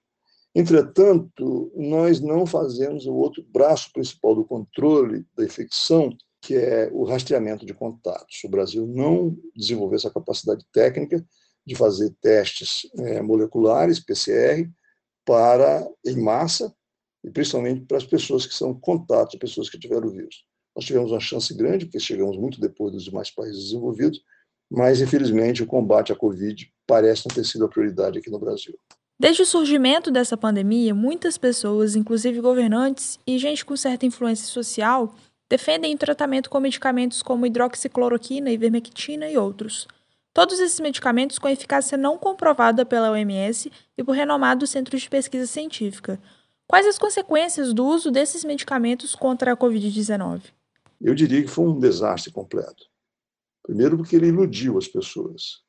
Entretanto, 0.55 1.73
nós 1.75 2.21
não 2.21 2.47
fazemos 2.47 3.05
o 3.07 3.15
outro 3.15 3.45
braço 3.53 3.93
principal 3.93 4.35
do 4.35 4.45
controle 4.45 5.27
da 5.37 5.45
infecção, 5.45 6.17
que 6.41 6.55
é 6.55 6.89
o 6.93 7.05
rastreamento 7.05 7.67
de 7.67 7.75
contatos. 7.75 8.43
O 8.45 8.49
Brasil 8.49 8.87
não 8.87 9.37
desenvolveu 9.55 9.97
essa 9.97 10.11
capacidade 10.11 10.65
técnica 10.73 11.23
de 11.67 11.75
fazer 11.75 12.15
testes 12.21 12.89
é, 12.99 13.21
moleculares, 13.21 13.99
PCR, 14.01 14.69
para 15.25 15.87
em 16.05 16.17
massa, 16.17 16.73
e 17.25 17.31
principalmente 17.31 17.85
para 17.87 17.97
as 17.97 18.05
pessoas 18.05 18.47
que 18.47 18.55
são 18.55 18.73
contatos, 18.73 19.39
pessoas 19.39 19.69
que 19.69 19.79
tiveram 19.79 20.07
o 20.07 20.13
vírus. 20.13 20.45
Nós 20.77 20.85
tivemos 20.85 21.11
uma 21.11 21.21
chance 21.21 21.53
grande, 21.55 21.87
porque 21.87 21.99
chegamos 21.99 22.37
muito 22.37 22.61
depois 22.61 22.93
dos 22.93 23.05
demais 23.05 23.31
países 23.31 23.65
desenvolvidos, 23.65 24.23
mas, 24.71 25.01
infelizmente, 25.01 25.63
o 25.63 25.67
combate 25.67 26.13
à 26.13 26.17
Covid 26.17 26.71
parece 26.87 27.27
não 27.27 27.35
ter 27.35 27.45
sido 27.45 27.65
a 27.65 27.69
prioridade 27.69 28.19
aqui 28.19 28.31
no 28.31 28.39
Brasil. 28.39 28.79
Desde 29.19 29.43
o 29.43 29.47
surgimento 29.47 30.11
dessa 30.11 30.37
pandemia, 30.37 30.95
muitas 30.95 31.39
pessoas, 31.39 31.97
inclusive 31.97 32.41
governantes 32.41 33.19
e 33.27 33.39
gente 33.39 33.65
com 33.65 33.77
certa 33.77 34.05
influência 34.05 34.47
social, 34.47 35.15
defendem 35.49 35.95
o 35.95 35.99
tratamento 35.99 36.51
com 36.51 36.61
medicamentos 36.61 37.23
como 37.23 37.47
hidroxicloroquina, 37.47 38.51
ivermectina 38.51 39.31
e 39.31 39.39
outros. 39.39 39.89
Todos 40.37 40.61
esses 40.61 40.79
medicamentos 40.81 41.39
com 41.39 41.49
eficácia 41.49 41.97
não 41.97 42.19
comprovada 42.19 42.85
pela 42.85 43.11
OMS 43.11 43.73
e 43.97 44.05
por 44.05 44.13
renomados 44.13 44.69
centros 44.69 45.01
de 45.01 45.09
pesquisa 45.09 45.47
científica. 45.47 46.21
Quais 46.69 46.87
as 46.87 46.99
consequências 46.99 47.73
do 47.73 47.87
uso 47.87 48.11
desses 48.11 48.45
medicamentos 48.45 49.15
contra 49.15 49.55
a 49.55 49.57
Covid-19? 49.57 50.43
Eu 51.01 51.15
diria 51.15 51.41
que 51.41 51.49
foi 51.49 51.65
um 51.65 51.79
desastre 51.79 52.31
completo. 52.31 52.85
Primeiro, 53.63 53.97
porque 53.97 54.15
ele 54.15 54.27
iludiu 54.27 54.77
as 54.77 54.87
pessoas. 54.87 55.63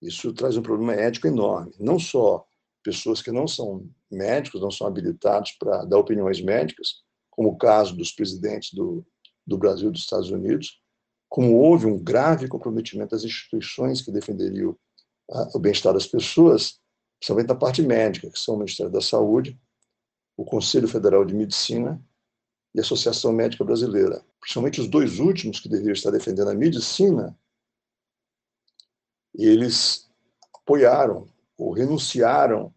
Isso 0.00 0.32
traz 0.32 0.56
um 0.56 0.62
problema 0.62 0.94
ético 0.94 1.26
enorme, 1.26 1.74
não 1.80 1.98
só 1.98 2.46
pessoas 2.84 3.20
que 3.20 3.32
não 3.32 3.48
são 3.48 3.90
médicos, 4.08 4.60
não 4.60 4.70
são 4.70 4.86
habilitados 4.86 5.50
para 5.58 5.84
dar 5.84 5.98
opiniões 5.98 6.40
médicas, 6.40 7.02
como 7.28 7.48
o 7.48 7.58
caso 7.58 7.96
dos 7.96 8.12
presidentes 8.12 8.72
do, 8.72 9.04
do 9.44 9.58
Brasil 9.58 9.88
e 9.88 9.92
dos 9.92 10.02
Estados 10.02 10.30
Unidos, 10.30 10.79
como 11.30 11.58
houve 11.58 11.86
um 11.86 11.96
grave 11.96 12.48
comprometimento 12.48 13.12
das 13.12 13.22
instituições 13.22 14.02
que 14.02 14.10
defenderiam 14.10 14.76
o 15.54 15.60
bem-estar 15.60 15.94
das 15.94 16.06
pessoas, 16.06 16.80
principalmente 17.20 17.46
da 17.46 17.54
parte 17.54 17.80
médica, 17.82 18.28
que 18.28 18.38
são 18.38 18.56
o 18.56 18.58
Ministério 18.58 18.90
da 18.90 19.00
Saúde, 19.00 19.56
o 20.36 20.44
Conselho 20.44 20.88
Federal 20.88 21.24
de 21.24 21.32
Medicina 21.32 22.04
e 22.74 22.80
a 22.80 22.82
Associação 22.82 23.32
Médica 23.32 23.64
Brasileira. 23.64 24.24
principalmente 24.40 24.80
os 24.80 24.88
dois 24.88 25.20
últimos 25.20 25.60
que 25.60 25.68
deveriam 25.68 25.92
estar 25.92 26.10
defendendo 26.10 26.50
a 26.50 26.54
medicina, 26.54 27.38
eles 29.32 30.10
apoiaram 30.52 31.28
ou 31.56 31.72
renunciaram 31.72 32.74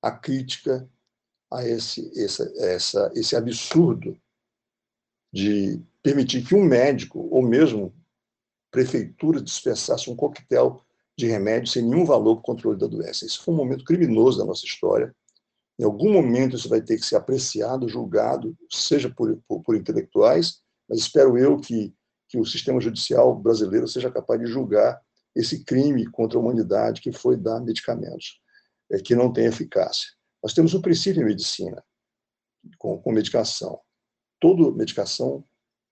à 0.00 0.10
crítica 0.10 0.88
a 1.52 1.64
esse, 1.64 2.10
essa, 2.58 3.12
esse 3.14 3.36
absurdo 3.36 4.20
de 5.32 5.80
permitir 6.02 6.44
que 6.44 6.54
um 6.54 6.64
médico, 6.64 7.28
ou 7.30 7.42
mesmo 7.42 7.94
prefeitura, 8.70 9.40
dispensasse 9.40 10.10
um 10.10 10.16
coquetel 10.16 10.80
de 11.16 11.26
remédio 11.26 11.70
sem 11.70 11.82
nenhum 11.82 12.04
valor 12.04 12.36
para 12.36 12.40
o 12.40 12.44
controle 12.44 12.78
da 12.78 12.86
doença. 12.86 13.24
Isso 13.24 13.42
foi 13.42 13.54
um 13.54 13.56
momento 13.56 13.84
criminoso 13.84 14.38
da 14.38 14.44
nossa 14.44 14.64
história. 14.64 15.14
Em 15.78 15.84
algum 15.84 16.12
momento 16.12 16.56
isso 16.56 16.68
vai 16.68 16.80
ter 16.80 16.98
que 16.98 17.06
ser 17.06 17.16
apreciado, 17.16 17.88
julgado, 17.88 18.56
seja 18.70 19.10
por, 19.10 19.40
por, 19.48 19.62
por 19.62 19.76
intelectuais, 19.76 20.60
mas 20.88 21.00
espero 21.00 21.38
eu 21.38 21.58
que, 21.58 21.94
que 22.28 22.38
o 22.38 22.44
sistema 22.44 22.80
judicial 22.80 23.34
brasileiro 23.34 23.88
seja 23.88 24.10
capaz 24.10 24.40
de 24.40 24.46
julgar 24.46 25.00
esse 25.34 25.64
crime 25.64 26.06
contra 26.06 26.38
a 26.38 26.42
humanidade 26.42 27.00
que 27.00 27.12
foi 27.12 27.36
dar 27.36 27.60
medicamentos 27.60 28.40
é, 28.90 28.98
que 28.98 29.14
não 29.14 29.32
têm 29.32 29.46
eficácia. 29.46 30.10
Nós 30.42 30.52
temos 30.52 30.74
um 30.74 30.82
princípio 30.82 31.22
em 31.22 31.26
medicina, 31.26 31.82
com, 32.78 32.98
com 32.98 33.12
medicação. 33.12 33.80
Toda 34.42 34.72
medicação 34.72 35.44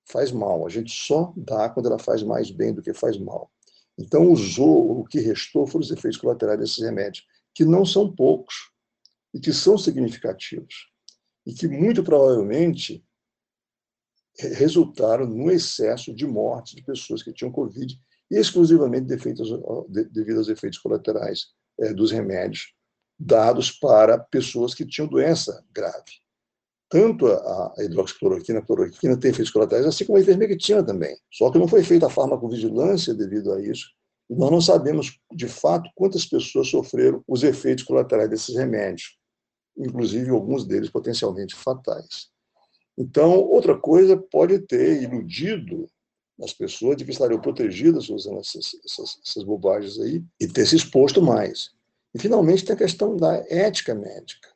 faz 0.04 0.33
mal. 0.33 0.66
A 0.66 0.69
gente 0.69 0.90
só 0.92 1.33
dá 1.37 1.69
quando 1.71 1.87
ela 1.87 2.00
faz 2.00 2.25
mais 2.25 2.50
bem 2.50 2.75
do 2.75 2.83
que 2.83 2.92
faz 2.92 3.16
mal. 3.16 3.49
Então, 3.97 4.28
usou, 4.28 4.99
o 4.99 5.04
que 5.04 5.21
restou 5.21 5.69
foram 5.69 5.85
os 5.85 5.90
efeitos 5.92 6.19
colaterais 6.19 6.59
desses 6.59 6.83
remédios, 6.83 7.25
que 7.54 7.64
não 7.64 7.85
são 7.87 8.12
poucos 8.12 8.73
e 9.33 9.38
que 9.38 9.52
são 9.52 9.78
significativos. 9.78 10.90
E 11.47 11.54
que, 11.54 11.69
muito 11.69 12.02
provavelmente, 12.02 13.04
resultaram 14.37 15.26
no 15.26 15.49
excesso 15.49 16.12
de 16.12 16.26
mortes 16.26 16.75
de 16.75 16.83
pessoas 16.83 17.23
que 17.23 17.33
tinham 17.33 17.52
Covid, 17.52 17.97
exclusivamente 18.28 19.07
devido 19.07 20.38
aos 20.38 20.49
efeitos 20.49 20.78
colaterais 20.80 21.52
é, 21.78 21.95
dos 21.95 22.11
remédios 22.11 22.75
dados 23.16 23.71
para 23.71 24.19
pessoas 24.19 24.75
que 24.75 24.85
tinham 24.85 25.07
doença 25.07 25.64
grave. 25.71 26.21
Tanto 26.90 27.28
a, 27.28 27.75
hidroxicloroquina, 27.78 28.59
a 28.59 28.62
cloroquina 28.62 29.16
tem 29.16 29.30
efeitos 29.30 29.52
colaterais, 29.52 29.87
assim 29.87 30.04
como 30.04 30.18
a 30.18 30.20
ivermectina 30.20 30.82
também. 30.82 31.16
Só 31.32 31.49
que 31.50 31.59
não 31.59 31.68
foi 31.68 31.85
feita 31.85 32.09
a 32.09 32.11
farmacovigilância 32.11 33.14
devido 33.14 33.52
a 33.52 33.62
isso. 33.62 33.92
E 34.28 34.35
nós 34.35 34.50
não 34.50 34.61
sabemos, 34.61 35.18
de 35.32 35.47
fato, 35.47 35.88
quantas 35.94 36.26
pessoas 36.26 36.68
sofreram 36.68 37.23
os 37.28 37.44
efeitos 37.44 37.85
colaterais 37.85 38.28
desses 38.28 38.56
remédios, 38.56 39.16
inclusive 39.78 40.30
alguns 40.30 40.66
deles 40.66 40.90
potencialmente 40.90 41.54
fatais. 41.54 42.28
Então, 42.99 43.38
outra 43.38 43.78
coisa 43.78 44.16
pode 44.16 44.59
ter 44.59 45.02
iludido 45.02 45.88
as 46.42 46.52
pessoas 46.52 46.97
de 46.97 47.04
que 47.04 47.12
estariam 47.12 47.40
protegidas 47.40 48.09
usando 48.09 48.40
essas, 48.40 48.75
essas, 48.85 49.18
essas 49.25 49.44
bobagens 49.44 49.99
aí 50.00 50.25
e 50.40 50.49
ter 50.49 50.66
se 50.66 50.75
exposto 50.75 51.23
mais. 51.23 51.70
E, 52.12 52.18
finalmente, 52.18 52.64
tem 52.64 52.75
a 52.75 52.78
questão 52.78 53.16
da 53.16 53.37
ética 53.49 53.94
médica. 53.94 54.50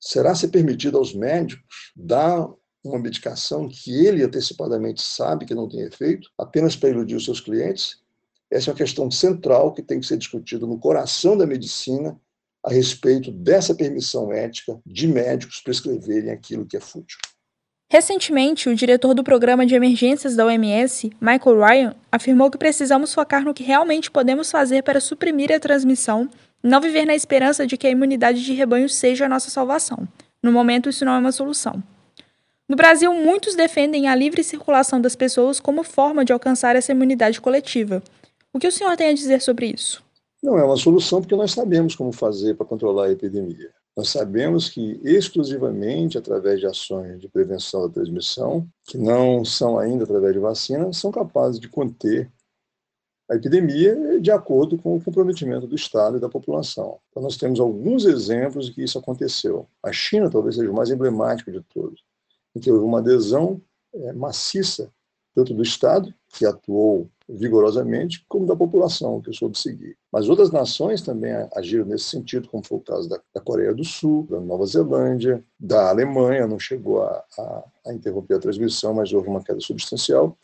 Será 0.00 0.34
ser 0.34 0.48
permitido 0.48 0.98
aos 0.98 1.14
médicos 1.14 1.92
dar 1.96 2.48
uma 2.84 2.98
medicação 2.98 3.68
que 3.68 4.06
ele 4.06 4.22
antecipadamente 4.22 5.02
sabe 5.02 5.44
que 5.44 5.54
não 5.54 5.68
tem 5.68 5.80
efeito, 5.80 6.30
apenas 6.38 6.76
para 6.76 6.90
iludir 6.90 7.16
os 7.16 7.24
seus 7.24 7.40
clientes? 7.40 7.98
Essa 8.50 8.70
é 8.70 8.72
uma 8.72 8.78
questão 8.78 9.10
central 9.10 9.74
que 9.74 9.82
tem 9.82 10.00
que 10.00 10.06
ser 10.06 10.16
discutida 10.16 10.66
no 10.66 10.78
coração 10.78 11.36
da 11.36 11.46
medicina 11.46 12.18
a 12.64 12.70
respeito 12.70 13.30
dessa 13.30 13.74
permissão 13.74 14.32
ética 14.32 14.80
de 14.84 15.06
médicos 15.06 15.60
prescreverem 15.60 16.30
aquilo 16.30 16.66
que 16.66 16.76
é 16.76 16.80
fútil. 16.80 17.18
Recentemente, 17.90 18.68
o 18.68 18.76
diretor 18.76 19.14
do 19.14 19.24
programa 19.24 19.64
de 19.64 19.74
emergências 19.74 20.36
da 20.36 20.44
OMS, 20.44 21.10
Michael 21.18 21.58
Ryan, 21.58 21.94
afirmou 22.12 22.50
que 22.50 22.58
precisamos 22.58 23.14
focar 23.14 23.42
no 23.42 23.54
que 23.54 23.62
realmente 23.62 24.10
podemos 24.10 24.50
fazer 24.50 24.82
para 24.82 25.00
suprimir 25.00 25.50
a 25.50 25.58
transmissão 25.58 26.28
não 26.62 26.80
viver 26.80 27.04
na 27.04 27.14
esperança 27.14 27.66
de 27.66 27.76
que 27.76 27.86
a 27.86 27.90
imunidade 27.90 28.44
de 28.44 28.52
rebanho 28.52 28.88
seja 28.88 29.26
a 29.26 29.28
nossa 29.28 29.50
salvação. 29.50 30.06
No 30.42 30.52
momento, 30.52 30.88
isso 30.88 31.04
não 31.04 31.12
é 31.12 31.18
uma 31.18 31.32
solução. 31.32 31.82
No 32.68 32.76
Brasil, 32.76 33.12
muitos 33.14 33.54
defendem 33.54 34.08
a 34.08 34.14
livre 34.14 34.44
circulação 34.44 35.00
das 35.00 35.16
pessoas 35.16 35.58
como 35.58 35.82
forma 35.82 36.24
de 36.24 36.32
alcançar 36.32 36.76
essa 36.76 36.92
imunidade 36.92 37.40
coletiva. 37.40 38.02
O 38.52 38.58
que 38.58 38.68
o 38.68 38.72
senhor 38.72 38.96
tem 38.96 39.08
a 39.08 39.14
dizer 39.14 39.40
sobre 39.40 39.66
isso? 39.66 40.02
Não 40.42 40.58
é 40.58 40.64
uma 40.64 40.76
solução 40.76 41.20
porque 41.20 41.34
nós 41.34 41.52
sabemos 41.52 41.96
como 41.96 42.12
fazer 42.12 42.54
para 42.54 42.66
controlar 42.66 43.06
a 43.06 43.12
epidemia. 43.12 43.70
Nós 43.96 44.10
sabemos 44.10 44.68
que 44.68 45.00
exclusivamente 45.02 46.16
através 46.16 46.60
de 46.60 46.66
ações 46.66 47.20
de 47.20 47.28
prevenção 47.28 47.82
da 47.82 47.94
transmissão, 47.94 48.64
que 48.86 48.96
não 48.96 49.44
são 49.44 49.78
ainda 49.78 50.04
através 50.04 50.34
de 50.34 50.38
vacina, 50.38 50.92
são 50.92 51.10
capazes 51.10 51.58
de 51.58 51.68
conter 51.68 52.30
a 53.28 53.34
epidemia 53.34 54.18
de 54.20 54.30
acordo 54.30 54.78
com 54.78 54.96
o 54.96 55.02
comprometimento 55.02 55.66
do 55.66 55.76
Estado 55.76 56.16
e 56.16 56.20
da 56.20 56.28
população. 56.28 56.98
Então, 57.10 57.22
nós 57.22 57.36
temos 57.36 57.60
alguns 57.60 58.04
exemplos 58.06 58.66
de 58.66 58.72
que 58.72 58.82
isso 58.82 58.98
aconteceu. 58.98 59.66
A 59.82 59.92
China 59.92 60.30
talvez 60.30 60.56
seja 60.56 60.70
o 60.70 60.74
mais 60.74 60.90
emblemático 60.90 61.52
de 61.52 61.60
todos, 61.60 62.02
em 62.56 62.60
que 62.60 62.70
houve 62.70 62.84
uma 62.84 62.98
adesão 62.98 63.60
é, 63.94 64.12
maciça, 64.12 64.90
tanto 65.34 65.52
do 65.52 65.62
Estado, 65.62 66.12
que 66.28 66.46
atuou 66.46 67.08
vigorosamente, 67.28 68.24
como 68.26 68.46
da 68.46 68.56
população, 68.56 69.20
que 69.20 69.32
soube 69.34 69.58
seguir. 69.58 69.96
Mas 70.10 70.28
outras 70.30 70.50
nações 70.50 71.02
também 71.02 71.32
agiram 71.54 71.84
nesse 71.84 72.04
sentido, 72.04 72.48
como 72.48 72.64
foi 72.64 72.78
o 72.78 72.80
caso 72.80 73.08
da, 73.08 73.20
da 73.34 73.40
Coreia 73.40 73.74
do 73.74 73.84
Sul, 73.84 74.26
da 74.30 74.40
Nova 74.40 74.64
Zelândia, 74.64 75.44
da 75.60 75.90
Alemanha, 75.90 76.46
não 76.46 76.58
chegou 76.58 77.02
a, 77.02 77.22
a, 77.38 77.64
a 77.86 77.92
interromper 77.92 78.36
a 78.36 78.40
transmissão, 78.40 78.94
mas 78.94 79.12
houve 79.12 79.28
uma 79.28 79.44
queda 79.44 79.60
substancial 79.60 80.36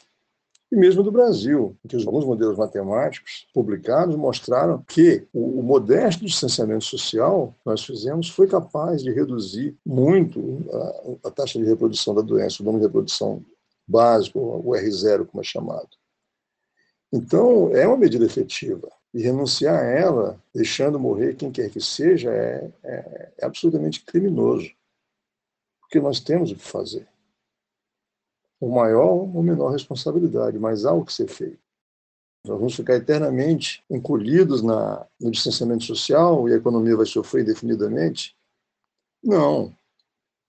e 0.74 0.76
mesmo 0.76 1.04
do 1.04 1.12
Brasil, 1.12 1.76
que 1.88 1.94
alguns 2.04 2.24
modelos 2.24 2.58
matemáticos 2.58 3.46
publicados 3.54 4.16
mostraram 4.16 4.82
que 4.88 5.24
o, 5.32 5.60
o 5.60 5.62
modesto 5.62 6.24
distanciamento 6.24 6.84
social 6.84 7.54
que 7.60 7.64
nós 7.64 7.84
fizemos 7.84 8.28
foi 8.28 8.48
capaz 8.48 9.00
de 9.00 9.12
reduzir 9.12 9.76
muito 9.86 10.64
a, 11.22 11.28
a 11.28 11.30
taxa 11.30 11.60
de 11.60 11.64
reprodução 11.64 12.12
da 12.12 12.22
doença, 12.22 12.60
o 12.60 12.66
número 12.66 12.80
de 12.80 12.88
reprodução 12.88 13.40
básico, 13.86 14.40
o 14.40 14.72
R0, 14.72 15.26
como 15.26 15.40
é 15.40 15.44
chamado. 15.44 15.90
Então, 17.12 17.70
é 17.76 17.86
uma 17.86 17.96
medida 17.96 18.24
efetiva. 18.24 18.90
E 19.14 19.22
renunciar 19.22 19.78
a 19.78 19.86
ela, 19.86 20.42
deixando 20.52 20.98
morrer 20.98 21.36
quem 21.36 21.52
quer 21.52 21.70
que 21.70 21.80
seja, 21.80 22.32
é, 22.32 22.68
é, 22.82 23.32
é 23.38 23.46
absolutamente 23.46 24.04
criminoso. 24.04 24.68
Porque 25.80 26.00
nós 26.00 26.18
temos 26.18 26.50
o 26.50 26.56
que 26.56 26.64
fazer 26.64 27.06
ou 28.60 28.70
maior 28.70 29.12
ou 29.34 29.42
menor 29.42 29.70
responsabilidade, 29.70 30.58
mas 30.58 30.84
há 30.84 30.92
o 30.92 31.04
que 31.04 31.12
ser 31.12 31.28
feito. 31.28 31.62
Nós 32.46 32.58
vamos 32.58 32.74
ficar 32.74 32.96
eternamente 32.96 33.82
encolhidos 33.88 34.62
na, 34.62 35.06
no 35.20 35.30
distanciamento 35.30 35.84
social 35.84 36.48
e 36.48 36.52
a 36.52 36.56
economia 36.56 36.96
vai 36.96 37.06
sofrer 37.06 37.42
indefinidamente? 37.42 38.36
Não. 39.22 39.74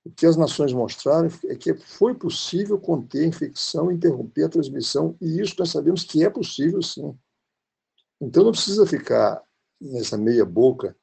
O 0.05 0.12
que 0.12 0.25
as 0.25 0.35
nações 0.35 0.74
mostraram 0.74 1.29
é 1.45 1.55
que 1.55 1.74
foi 1.74 2.13
possível 2.13 2.79
conter 2.79 3.24
a 3.24 3.27
infecção, 3.27 3.91
interromper 3.91 4.43
a 4.43 4.50
transmissão, 4.50 5.15
e 5.21 5.41
isso 5.41 5.55
nós 5.57 5.71
sabemos 5.71 6.03
que 6.03 6.24
é 6.24 6.29
possível 6.29 6.81
sim. 6.81 7.17
Então 8.21 8.43
não 8.43 8.51
precisa 8.51 8.85
ficar 8.85 9.41
nessa 9.81 10.17
meia 10.17 10.45
boca 10.45 10.95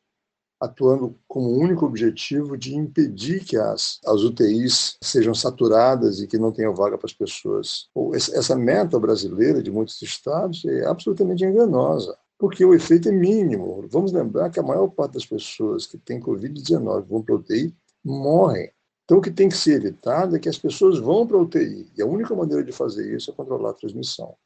atuando 0.63 1.19
como 1.27 1.51
único 1.51 1.85
objetivo 1.85 2.57
de 2.57 2.73
impedir 2.73 3.45
que 3.45 3.57
as, 3.57 3.99
as 4.07 4.23
UTIs 4.23 4.97
sejam 5.03 5.35
saturadas 5.35 6.21
e 6.21 6.29
que 6.29 6.39
não 6.39 6.53
tenham 6.53 6.73
vaga 6.73 6.97
para 6.97 7.09
as 7.09 7.13
pessoas. 7.13 7.89
Essa 8.15 8.55
meta 8.55 8.97
brasileira 9.01 9.61
de 9.61 9.73
muitos 9.73 10.01
estados 10.01 10.65
é 10.65 10.87
absolutamente 10.87 11.45
enganosa, 11.45 12.17
porque 12.39 12.65
o 12.65 12.73
efeito 12.73 13.09
é 13.09 13.13
mínimo. 13.13 13.85
Vamos 13.91 14.13
lembrar 14.13 14.51
que 14.51 14.61
a 14.61 14.63
maior 14.63 14.87
parte 14.87 15.15
das 15.15 15.27
pessoas 15.27 15.85
que 15.85 15.99
têm 15.99 16.21
Covid-19 16.21 17.09
vão 17.09 17.23
para 17.23 17.35
a 17.35 17.39
UTI 17.39 17.75
morrem. 18.05 18.71
Então, 19.05 19.19
o 19.19 19.21
que 19.21 19.33
tem 19.33 19.49
que 19.49 19.57
ser 19.57 19.81
evitado 19.81 20.37
é 20.37 20.39
que 20.39 20.49
as 20.49 20.59
pessoas 20.59 20.97
vão 20.97 21.27
para 21.27 21.39
a 21.39 21.41
UTI. 21.41 21.91
E 21.99 22.01
a 22.01 22.07
única 22.07 22.37
maneira 22.37 22.63
de 22.63 22.71
fazer 22.71 23.13
isso 23.13 23.33
é 23.33 23.35
controlar 23.35 23.71
a 23.71 23.75
transmissão. 23.75 24.37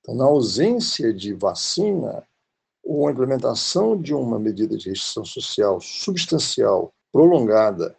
Então, 0.00 0.14
na 0.14 0.24
ausência 0.24 1.14
de 1.14 1.32
vacina, 1.32 2.22
ou 2.84 3.08
a 3.08 3.12
implementação 3.12 4.00
de 4.00 4.14
uma 4.14 4.38
medida 4.38 4.76
de 4.76 4.90
restrição 4.90 5.24
social 5.24 5.80
substancial, 5.80 6.92
prolongada, 7.12 7.96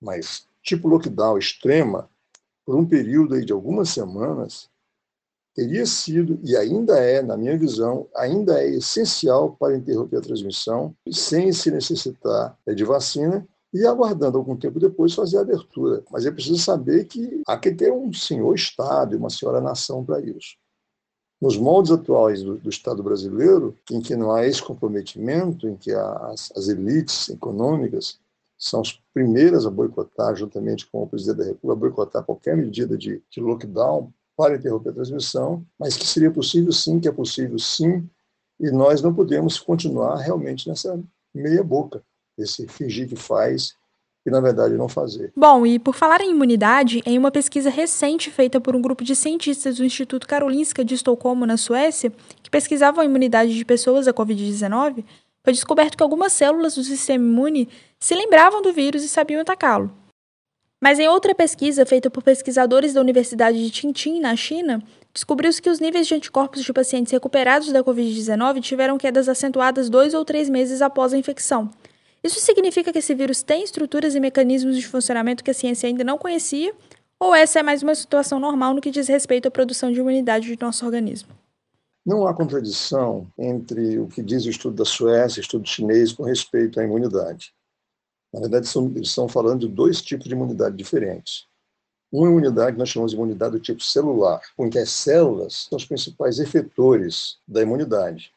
mas 0.00 0.46
tipo 0.62 0.88
lockdown 0.88 1.38
extrema, 1.38 2.10
por 2.64 2.76
um 2.76 2.84
período 2.84 3.42
de 3.42 3.52
algumas 3.52 3.88
semanas, 3.88 4.68
teria 5.54 5.86
sido, 5.86 6.38
e 6.44 6.56
ainda 6.56 6.98
é, 6.98 7.22
na 7.22 7.36
minha 7.36 7.56
visão, 7.58 8.06
ainda 8.14 8.62
é 8.62 8.68
essencial 8.68 9.56
para 9.58 9.76
interromper 9.76 10.18
a 10.18 10.20
transmissão, 10.20 10.94
sem 11.10 11.52
se 11.52 11.70
necessitar 11.70 12.56
de 12.66 12.84
vacina, 12.84 13.46
e 13.72 13.84
aguardando 13.86 14.38
algum 14.38 14.56
tempo 14.56 14.78
depois 14.78 15.14
fazer 15.14 15.38
a 15.38 15.40
abertura. 15.40 16.02
Mas 16.10 16.24
é 16.24 16.30
preciso 16.30 16.58
saber 16.58 17.04
que 17.06 17.42
há 17.46 17.56
que 17.58 17.70
ter 17.70 17.92
um 17.92 18.12
senhor 18.12 18.54
Estado 18.54 19.14
e 19.14 19.18
uma 19.18 19.30
senhora 19.30 19.60
nação 19.60 20.04
para 20.04 20.20
isso. 20.20 20.56
Nos 21.40 21.56
moldes 21.56 21.92
atuais 21.92 22.42
do, 22.42 22.56
do, 22.56 22.68
Estado 22.68 23.02
brasileiro, 23.02 23.76
em 23.90 24.00
que 24.00 24.16
não 24.16 24.32
há 24.32 24.44
esse 24.44 24.62
comprometimento, 24.62 25.68
em 25.68 25.76
que 25.76 25.92
as, 25.92 26.50
as 26.56 26.68
elites 26.68 27.28
econômicas 27.28 28.18
são 28.58 28.80
as 28.80 28.92
primeiras 29.14 29.64
a 29.64 29.70
boicotar, 29.70 30.34
juntamente 30.34 30.86
com 30.90 31.02
o 31.02 31.06
presidente 31.06 31.38
da 31.38 31.44
República, 31.44 31.72
a 31.72 31.76
boicotar 31.76 32.24
qualquer 32.24 32.56
medida 32.56 32.98
de, 32.98 33.22
de 33.30 33.40
lockdown 33.40 34.12
para 34.36 34.56
interromper 34.56 34.90
a 34.90 34.94
transmissão, 34.94 35.64
mas 35.78 35.96
que 35.96 36.06
seria 36.06 36.30
possível 36.30 36.72
sim, 36.72 36.98
que 36.98 37.06
é 37.06 37.12
possível 37.12 37.58
sim, 37.58 38.08
e 38.58 38.70
nós 38.72 39.00
não 39.00 39.14
podemos 39.14 39.60
continuar 39.60 40.16
realmente 40.16 40.68
nessa 40.68 41.00
meia 41.32 41.62
boca, 41.62 42.02
esse 42.36 42.66
fingir 42.66 43.08
que 43.08 43.16
faz 43.16 43.74
e 44.28 44.30
na 44.30 44.40
verdade 44.40 44.74
não 44.74 44.88
fazer. 44.88 45.32
Bom, 45.36 45.66
e 45.66 45.78
por 45.78 45.94
falar 45.94 46.20
em 46.20 46.30
imunidade, 46.30 47.02
em 47.04 47.18
uma 47.18 47.30
pesquisa 47.30 47.70
recente 47.70 48.30
feita 48.30 48.60
por 48.60 48.76
um 48.76 48.80
grupo 48.80 49.02
de 49.02 49.16
cientistas 49.16 49.76
do 49.76 49.84
Instituto 49.84 50.28
Karolinska 50.28 50.84
de 50.84 50.94
Estocolmo, 50.94 51.44
na 51.44 51.56
Suécia, 51.56 52.12
que 52.42 52.50
pesquisavam 52.50 53.02
a 53.02 53.04
imunidade 53.04 53.54
de 53.54 53.64
pessoas 53.64 54.06
à 54.06 54.12
Covid-19, 54.12 55.04
foi 55.42 55.52
descoberto 55.52 55.96
que 55.96 56.02
algumas 56.02 56.32
células 56.32 56.74
do 56.74 56.84
sistema 56.84 57.24
imune 57.24 57.68
se 57.98 58.14
lembravam 58.14 58.60
do 58.60 58.72
vírus 58.72 59.02
e 59.02 59.08
sabiam 59.08 59.40
atacá-lo. 59.40 59.90
Mas 60.80 60.98
em 60.98 61.08
outra 61.08 61.34
pesquisa 61.34 61.84
feita 61.84 62.08
por 62.08 62.22
pesquisadores 62.22 62.92
da 62.94 63.00
Universidade 63.00 63.58
de 63.64 63.70
Tintin, 63.70 64.20
na 64.20 64.36
China, 64.36 64.80
descobriu-se 65.12 65.60
que 65.60 65.70
os 65.70 65.80
níveis 65.80 66.06
de 66.06 66.14
anticorpos 66.14 66.62
de 66.62 66.72
pacientes 66.72 67.12
recuperados 67.12 67.72
da 67.72 67.82
Covid-19 67.82 68.60
tiveram 68.60 68.96
quedas 68.96 69.28
acentuadas 69.28 69.90
dois 69.90 70.14
ou 70.14 70.24
três 70.24 70.48
meses 70.48 70.80
após 70.80 71.12
a 71.12 71.18
infecção. 71.18 71.70
Isso 72.22 72.40
significa 72.40 72.92
que 72.92 72.98
esse 72.98 73.14
vírus 73.14 73.42
tem 73.42 73.62
estruturas 73.62 74.14
e 74.14 74.20
mecanismos 74.20 74.76
de 74.76 74.86
funcionamento 74.86 75.44
que 75.44 75.50
a 75.50 75.54
ciência 75.54 75.88
ainda 75.88 76.02
não 76.02 76.18
conhecia? 76.18 76.74
Ou 77.20 77.34
essa 77.34 77.60
é 77.60 77.62
mais 77.62 77.82
uma 77.82 77.94
situação 77.94 78.38
normal 78.38 78.74
no 78.74 78.80
que 78.80 78.90
diz 78.90 79.08
respeito 79.08 79.48
à 79.48 79.50
produção 79.50 79.92
de 79.92 79.98
imunidade 80.00 80.54
do 80.54 80.64
nosso 80.64 80.84
organismo? 80.84 81.30
Não 82.04 82.26
há 82.26 82.34
contradição 82.34 83.26
entre 83.38 83.98
o 83.98 84.06
que 84.06 84.22
diz 84.22 84.44
o 84.46 84.50
estudo 84.50 84.76
da 84.76 84.84
Suécia 84.84 85.38
e 85.38 85.42
o 85.42 85.42
estudo 85.42 85.68
chinês 85.68 86.12
com 86.12 86.22
respeito 86.22 86.80
à 86.80 86.84
imunidade. 86.84 87.52
Na 88.32 88.40
verdade, 88.40 88.66
são, 88.66 88.86
eles 88.94 89.08
estão 89.08 89.28
falando 89.28 89.60
de 89.60 89.68
dois 89.68 90.00
tipos 90.00 90.26
de 90.26 90.32
imunidade 90.32 90.76
diferentes. 90.76 91.46
Uma 92.10 92.28
imunidade 92.28 92.78
nós 92.78 92.88
chamamos 92.88 93.12
de 93.12 93.16
imunidade 93.16 93.52
do 93.52 93.60
tipo 93.60 93.82
celular, 93.82 94.40
em 94.58 94.70
que 94.70 94.78
as 94.78 94.90
células 94.90 95.66
são 95.68 95.76
os 95.76 95.84
principais 95.84 96.38
efetores 96.38 97.38
da 97.46 97.60
imunidade. 97.60 98.32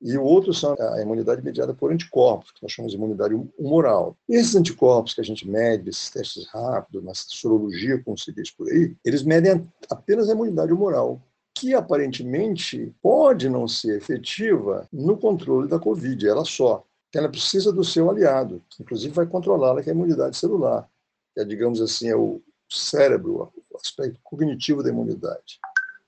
E 0.00 0.16
o 0.16 0.24
outro 0.24 0.54
são 0.54 0.74
a 0.78 1.02
imunidade 1.02 1.42
mediada 1.42 1.74
por 1.74 1.92
anticorpos, 1.92 2.52
que 2.52 2.62
nós 2.62 2.72
chamamos 2.72 2.92
de 2.92 2.98
imunidade 2.98 3.34
humoral. 3.58 4.16
Esses 4.28 4.56
anticorpos 4.56 5.12
que 5.12 5.20
a 5.20 5.24
gente 5.24 5.46
mede, 5.46 5.90
esses 5.90 6.08
testes 6.08 6.46
rápidos, 6.46 7.04
na 7.04 7.12
sorologia, 7.14 8.02
como 8.02 8.16
se 8.16 8.32
diz 8.32 8.50
por 8.50 8.68
aí, 8.70 8.96
eles 9.04 9.22
medem 9.22 9.68
apenas 9.90 10.30
a 10.30 10.32
imunidade 10.32 10.72
humoral, 10.72 11.20
que 11.54 11.74
aparentemente 11.74 12.94
pode 13.02 13.50
não 13.50 13.68
ser 13.68 13.98
efetiva 13.98 14.88
no 14.90 15.18
controle 15.18 15.68
da 15.68 15.78
Covid, 15.78 16.26
ela 16.26 16.44
só 16.44 16.84
ela 17.18 17.28
precisa 17.28 17.72
do 17.72 17.82
seu 17.82 18.08
aliado, 18.08 18.62
que 18.70 18.82
inclusive 18.82 19.12
vai 19.12 19.26
controlá-la, 19.26 19.82
que 19.82 19.90
é 19.90 19.92
a 19.92 19.96
imunidade 19.96 20.36
celular, 20.36 20.88
que 21.34 21.40
é, 21.40 21.44
digamos 21.44 21.80
assim, 21.80 22.08
é 22.08 22.16
o 22.16 22.40
cérebro, 22.70 23.52
o 23.68 23.76
aspecto 23.76 24.20
cognitivo 24.22 24.82
da 24.82 24.90
imunidade. 24.90 25.58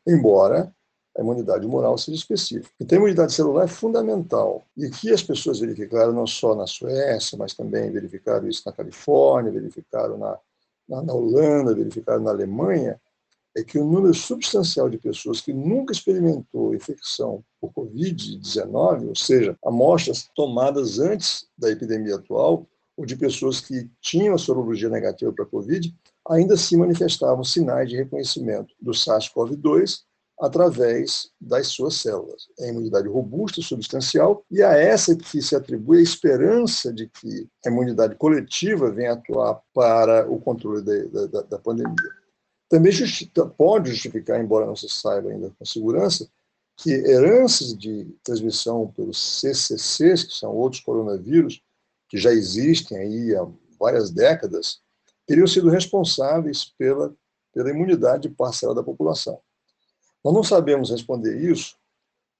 Embora 0.06 0.72
a 1.16 1.20
imunidade 1.20 1.66
moral 1.66 1.98
seja 1.98 2.16
específica. 2.16 2.70
Então, 2.80 2.96
a 2.96 3.00
imunidade 3.00 3.32
celular 3.32 3.64
é 3.64 3.68
fundamental. 3.68 4.64
E 4.76 4.88
que 4.90 5.10
as 5.10 5.22
pessoas 5.22 5.60
verificaram, 5.60 6.12
não 6.12 6.26
só 6.26 6.54
na 6.54 6.66
Suécia, 6.66 7.36
mas 7.36 7.54
também 7.54 7.90
verificaram 7.90 8.48
isso 8.48 8.62
na 8.64 8.72
Califórnia, 8.72 9.52
verificaram 9.52 10.16
na, 10.16 10.38
na, 10.88 11.02
na 11.02 11.12
Holanda, 11.12 11.74
verificaram 11.74 12.22
na 12.22 12.30
Alemanha, 12.30 12.98
é 13.54 13.62
que 13.62 13.78
o 13.78 13.84
número 13.84 14.14
substancial 14.14 14.88
de 14.88 14.96
pessoas 14.96 15.40
que 15.40 15.52
nunca 15.52 15.92
experimentou 15.92 16.74
infecção 16.74 17.44
por 17.60 17.70
Covid-19, 17.72 19.08
ou 19.08 19.16
seja, 19.16 19.56
amostras 19.64 20.30
tomadas 20.34 20.98
antes 20.98 21.46
da 21.56 21.70
epidemia 21.70 22.16
atual, 22.16 22.66
ou 22.96 23.04
de 23.04 23.16
pessoas 23.16 23.60
que 23.60 23.90
tinham 24.00 24.34
a 24.34 24.38
sorologia 24.38 24.88
negativa 24.88 25.32
para 25.32 25.44
Covid, 25.46 25.94
ainda 26.28 26.56
se 26.56 26.76
manifestavam 26.76 27.44
sinais 27.44 27.88
de 27.88 27.96
reconhecimento 27.96 28.74
do 28.80 28.92
SARS-CoV-2 28.92 30.02
através 30.40 31.30
das 31.40 31.68
suas 31.68 31.94
células. 31.94 32.48
É 32.58 32.66
a 32.66 32.68
imunidade 32.68 33.08
robusta, 33.08 33.62
substancial, 33.62 34.44
e 34.50 34.62
a 34.62 34.72
essa 34.72 35.14
que 35.14 35.40
se 35.40 35.54
atribui 35.54 35.98
a 35.98 36.02
esperança 36.02 36.92
de 36.92 37.08
que 37.08 37.48
a 37.64 37.70
imunidade 37.70 38.16
coletiva 38.16 38.90
venha 38.90 39.12
atuar 39.12 39.62
para 39.72 40.28
o 40.30 40.40
controle 40.40 40.82
da, 40.82 41.42
da, 41.42 41.58
pandemia. 41.58 41.94
Também 42.68 42.92
pode 43.56 43.90
justificar, 43.90 44.40
embora 44.40 44.66
não 44.66 44.74
se 44.74 44.88
saiba 44.88 45.30
ainda 45.30 45.52
com 45.56 45.64
segurança, 45.64 46.28
que 46.76 46.90
heranças 46.90 47.76
de 47.76 48.06
transmissão 48.24 48.88
pelos 48.96 49.40
CCCs, 49.40 50.24
que 50.24 50.34
são 50.34 50.50
outros 50.50 50.82
coronavírus, 50.82 51.62
que 52.08 52.18
já 52.18 52.32
existem 52.32 52.98
aí 52.98 53.36
há 53.36 53.46
várias 53.78 54.10
décadas, 54.10 54.80
teriam 55.26 55.46
sido 55.46 55.68
responsáveis 55.68 56.64
pela, 56.76 57.14
pela 57.54 57.70
imunidade 57.70 58.28
parcial 58.28 58.74
da 58.74 58.82
população. 58.82 59.40
Nós 60.24 60.34
não 60.34 60.44
sabemos 60.44 60.90
responder 60.90 61.36
isso 61.36 61.76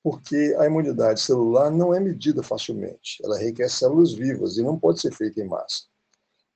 porque 0.03 0.57
a 0.59 0.67
imunidade 0.67 1.21
celular 1.21 1.71
não 1.71 1.95
é 1.95 2.01
medida 2.01 2.43
facilmente. 2.43 3.23
Ela 3.23 3.39
requer 3.39 3.69
células 3.69 4.13
vivas 4.13 4.57
e 4.57 4.63
não 4.63 4.79
pode 4.79 5.01
ser 5.01 5.13
feita 5.13 5.41
em 5.41 5.47
massa. 5.47 5.85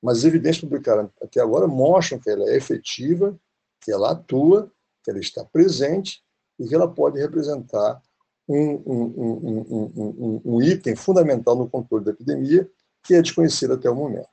Mas 0.02 0.18
as 0.18 0.24
evidências 0.24 0.60
publicadas 0.62 1.08
até 1.22 1.40
agora 1.40 1.66
mostram 1.66 2.18
que 2.18 2.28
ela 2.28 2.48
é 2.50 2.56
efetiva 2.56 3.38
que 3.80 3.92
ela 3.92 4.10
atua, 4.10 4.70
que 5.04 5.10
ela 5.10 5.20
está 5.20 5.44
presente 5.44 6.20
e 6.58 6.66
que 6.66 6.74
ela 6.74 6.92
pode 6.92 7.20
representar 7.20 8.02
um, 8.48 8.72
um, 8.84 9.92
um, 9.96 10.42
um, 10.44 10.62
item 10.62 10.96
fundamental 10.96 11.54
no 11.56 11.68
controle 11.68 12.04
da 12.04 12.10
epidemia, 12.10 12.68
que 13.04 13.14
é 13.14 13.22
desconhecido 13.22 13.74
até 13.74 13.88
o 13.88 13.94
momento. 13.94 14.28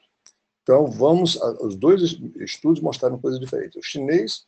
Então, 0.64 0.88
vamos, 0.88 1.36
os 1.62 1.76
dois 1.76 2.02
estudos 2.38 2.82
mostraram 2.82 3.20
coisas 3.20 3.40
diferentes. 3.40 3.76
O 3.76 3.84
chinês 3.84 4.46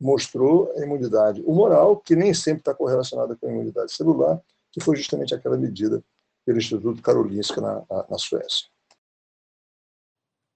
mostrou 0.00 0.72
a 0.76 0.82
imunidade 0.82 1.42
humoral, 1.42 1.96
que 1.96 2.14
nem 2.14 2.34
sempre 2.34 2.60
está 2.60 2.74
correlacionada 2.74 3.36
com 3.36 3.46
a 3.46 3.50
imunidade 3.50 3.92
celular, 3.92 4.40
que 4.70 4.80
foi 4.80 4.96
justamente 4.96 5.34
aquela 5.34 5.56
medida 5.56 6.02
pelo 6.44 6.58
Instituto 6.58 7.02
Karolinska 7.02 7.60
na, 7.60 7.82
na, 7.90 8.04
na 8.10 8.18
Suécia. 8.18 8.66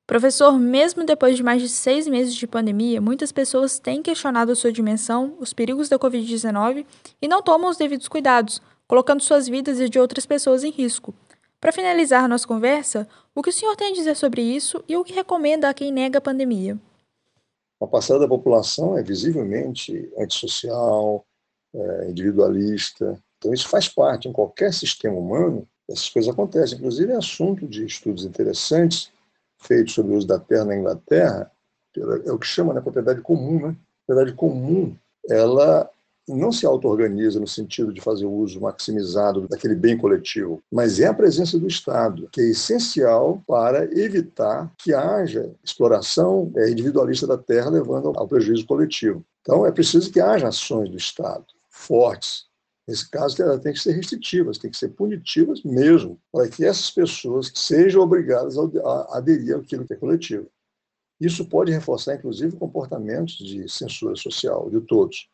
Professor, 0.07 0.59
mesmo 0.59 1.05
depois 1.05 1.37
de 1.37 1.43
mais 1.43 1.63
de 1.63 1.69
seis 1.69 2.09
meses 2.09 2.35
de 2.35 2.47
pandemia, 2.47 3.01
muitas 3.01 3.31
pessoas 3.31 3.79
têm 3.79 4.03
questionado 4.03 4.51
a 4.51 4.57
sua 4.57 4.73
dimensão, 4.73 5.37
os 5.39 5.53
perigos 5.53 5.89
da 5.89 5.99
Covid-19 5.99 6.85
e 7.23 7.29
não 7.29 7.41
tomam 7.41 7.71
os 7.71 7.77
devidos 7.77 8.09
cuidados, 8.09 8.61
colocando 8.89 9.23
suas 9.23 9.47
vidas 9.47 9.79
e 9.79 9.89
de 9.89 10.01
outras 10.01 10.27
pessoas 10.27 10.65
em 10.65 10.71
risco. 10.71 11.15
Para 11.61 11.71
finalizar 11.71 12.29
nossa 12.29 12.47
conversa, 12.47 13.07
o 13.35 13.41
que 13.41 13.51
o 13.51 13.53
senhor 13.53 13.77
tem 13.77 13.93
a 13.93 13.95
dizer 13.95 14.17
sobre 14.17 14.43
isso 14.43 14.83
e 14.89 14.97
o 14.97 15.05
que 15.05 15.13
recomenda 15.13 15.69
a 15.69 15.75
quem 15.75 15.93
nega 15.93 16.19
a 16.19 16.21
pandemia? 16.21 16.77
A 17.81 17.87
parcela 17.87 18.21
da 18.21 18.29
população 18.29 18.99
é 18.99 19.03
visivelmente 19.03 20.13
antissocial, 20.19 21.25
é, 21.75 22.11
individualista. 22.11 23.19
Então, 23.39 23.55
isso 23.55 23.69
faz 23.69 23.89
parte 23.89 24.29
em 24.29 24.33
qualquer 24.33 24.73
sistema 24.73 25.17
humano. 25.17 25.67
Essas 25.89 26.09
coisas 26.11 26.31
acontecem. 26.31 26.79
Inclusive, 26.79 27.13
é 27.13 27.17
assunto 27.17 27.67
de 27.67 27.85
estudos 27.85 28.25
interessantes 28.25 29.11
feito 29.59 29.91
sobre 29.91 30.13
o 30.13 30.17
uso 30.17 30.27
da 30.27 30.39
terra 30.39 30.65
na 30.65 30.77
Inglaterra, 30.77 31.51
é 32.25 32.33
o 32.33 32.39
que 32.39 32.47
chama 32.47 32.73
né, 32.73 32.81
propriedade 32.81 33.21
comum. 33.21 33.69
Né? 33.69 33.77
Propriedade 34.07 34.37
comum, 34.37 34.97
ela 35.29 35.91
não 36.37 36.53
se 36.53 36.67
auto-organiza 36.67 37.41
no 37.41 37.47
sentido 37.47 37.93
de 37.93 38.01
fazer 38.01 38.27
uso 38.27 38.61
maximizado 38.61 39.47
daquele 39.49 39.75
bem 39.75 39.97
coletivo, 39.97 40.63
mas 40.71 41.01
é 41.01 41.07
a 41.07 41.15
presença 41.15 41.59
do 41.59 41.67
Estado, 41.67 42.29
que 42.33 42.41
é 42.41 42.51
essencial 42.51 43.43
para 43.47 43.85
evitar 43.99 44.73
que 44.79 44.95
haja 44.95 45.51
exploração 45.63 46.53
é, 46.57 46.71
individualista 46.71 47.27
da 47.27 47.39
terra, 47.39 47.71
levando 47.71 48.13
ao 48.17 48.29
prejuízo 48.29 48.67
coletivo. 48.67 49.25
Então, 49.43 49.67
é 49.67 49.73
preciso 49.73 50.11
que 50.11 50.21
haja 50.21 50.49
ações 50.49 50.89
do 50.91 50.97
Estado 50.97 51.47
fortes, 51.69 52.51
Nesse 52.91 53.09
caso, 53.09 53.41
elas 53.41 53.61
têm 53.61 53.73
que 53.73 53.79
ser 53.79 53.93
restritivas, 53.93 54.59
têm 54.59 54.69
que 54.69 54.77
ser 54.77 54.89
punitivas 54.89 55.63
mesmo, 55.63 56.21
para 56.33 56.49
que 56.49 56.65
essas 56.65 56.91
pessoas 56.91 57.53
sejam 57.55 58.03
obrigadas 58.03 58.57
a 58.59 59.17
aderir 59.17 59.55
àquilo 59.55 59.87
que 59.87 59.93
é 59.93 59.97
coletivo. 59.97 60.51
Isso 61.21 61.45
pode 61.45 61.71
reforçar, 61.71 62.17
inclusive, 62.17 62.57
comportamentos 62.57 63.37
de 63.37 63.69
censura 63.69 64.17
social 64.17 64.69
de 64.69 64.81
todos. 64.81 65.29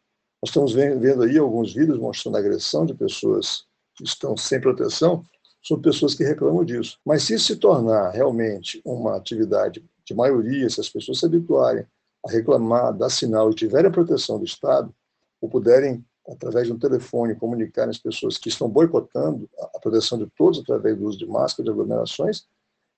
Nós 0.46 0.50
estamos 0.50 0.72
vendo 0.74 1.24
aí 1.24 1.37
alguns 1.38 1.74
vídeos 1.74 1.98
mostrando 1.98 2.37
agressão 2.37 2.87
de 2.87 2.94
pessoas 2.94 3.64
que 3.96 4.04
estão 4.04 4.37
sem 4.37 4.61
proteção 4.61 5.24
sobre 5.61 5.90
pessoas 5.90 6.14
que 6.14 6.22
reclamam 6.22 6.64
disso. 6.64 7.00
Mas 7.04 7.24
se 7.24 7.35
isso 7.35 7.46
se 7.46 7.56
tornar 7.56 8.11
realmente 8.11 8.80
uma 8.85 9.16
atividade 9.16 9.85
de 10.04 10.14
maioria, 10.14 10.70
se 10.70 10.80
as 10.80 10.88
pessoas 10.88 11.18
se 11.18 11.26
habituarem 11.26 11.85
a 12.24 12.30
reclamar, 12.30 12.96
dar 12.96 13.11
sinal 13.11 13.50
e 13.50 13.56
tiverem 13.56 13.88
a 13.88 13.92
proteção 13.92 14.38
do 14.38 14.44
Estado, 14.44 14.94
ou 15.40 15.48
puderem 15.48 16.06
através 16.28 16.68
de 16.68 16.72
um 16.72 16.78
telefone, 16.78 17.35
comunicar 17.35 17.88
às 17.88 17.98
pessoas 17.98 18.38
que 18.38 18.48
estão 18.48 18.68
boicotando 18.68 19.50
a 19.74 19.80
proteção 19.80 20.16
de 20.16 20.28
todos 20.37 20.61
através 20.61 20.96
do 20.96 21.06
uso 21.06 21.18
de 21.18 21.26
máscara, 21.26 21.64
de 21.64 21.70
aglomerações, 21.70 22.44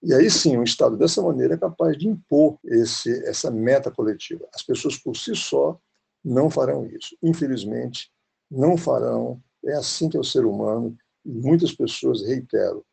e 0.02 0.12
aí 0.12 0.30
sim, 0.30 0.58
o 0.58 0.62
Estado, 0.62 0.98
dessa 0.98 1.22
maneira, 1.22 1.54
é 1.54 1.58
capaz 1.58 1.96
de 1.96 2.08
impor 2.08 2.58
esse, 2.62 3.10
essa 3.26 3.50
meta 3.50 3.90
coletiva. 3.90 4.46
As 4.54 4.62
pessoas, 4.62 4.96
por 4.98 5.16
si 5.16 5.34
só, 5.34 5.80
não 6.28 6.50
farão 6.50 6.86
isso. 6.86 7.16
Infelizmente, 7.22 8.10
não 8.50 8.76
farão. 8.76 9.40
É 9.64 9.72
assim 9.72 10.08
que 10.08 10.16
é 10.16 10.20
o 10.20 10.24
ser 10.24 10.44
humano. 10.44 10.96
E 11.24 11.30
muitas 11.30 11.72
pessoas, 11.72 12.22
reitero, 12.24 12.84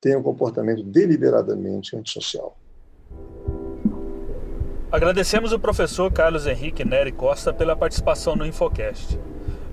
têm 0.00 0.16
um 0.16 0.22
comportamento 0.22 0.82
deliberadamente 0.82 1.96
antissocial. 1.96 2.56
Agradecemos 4.90 5.52
o 5.52 5.58
professor 5.58 6.12
Carlos 6.12 6.46
Henrique 6.46 6.84
Nery 6.84 7.12
Costa 7.12 7.52
pela 7.52 7.76
participação 7.76 8.36
no 8.36 8.46
Infocast. 8.46 9.18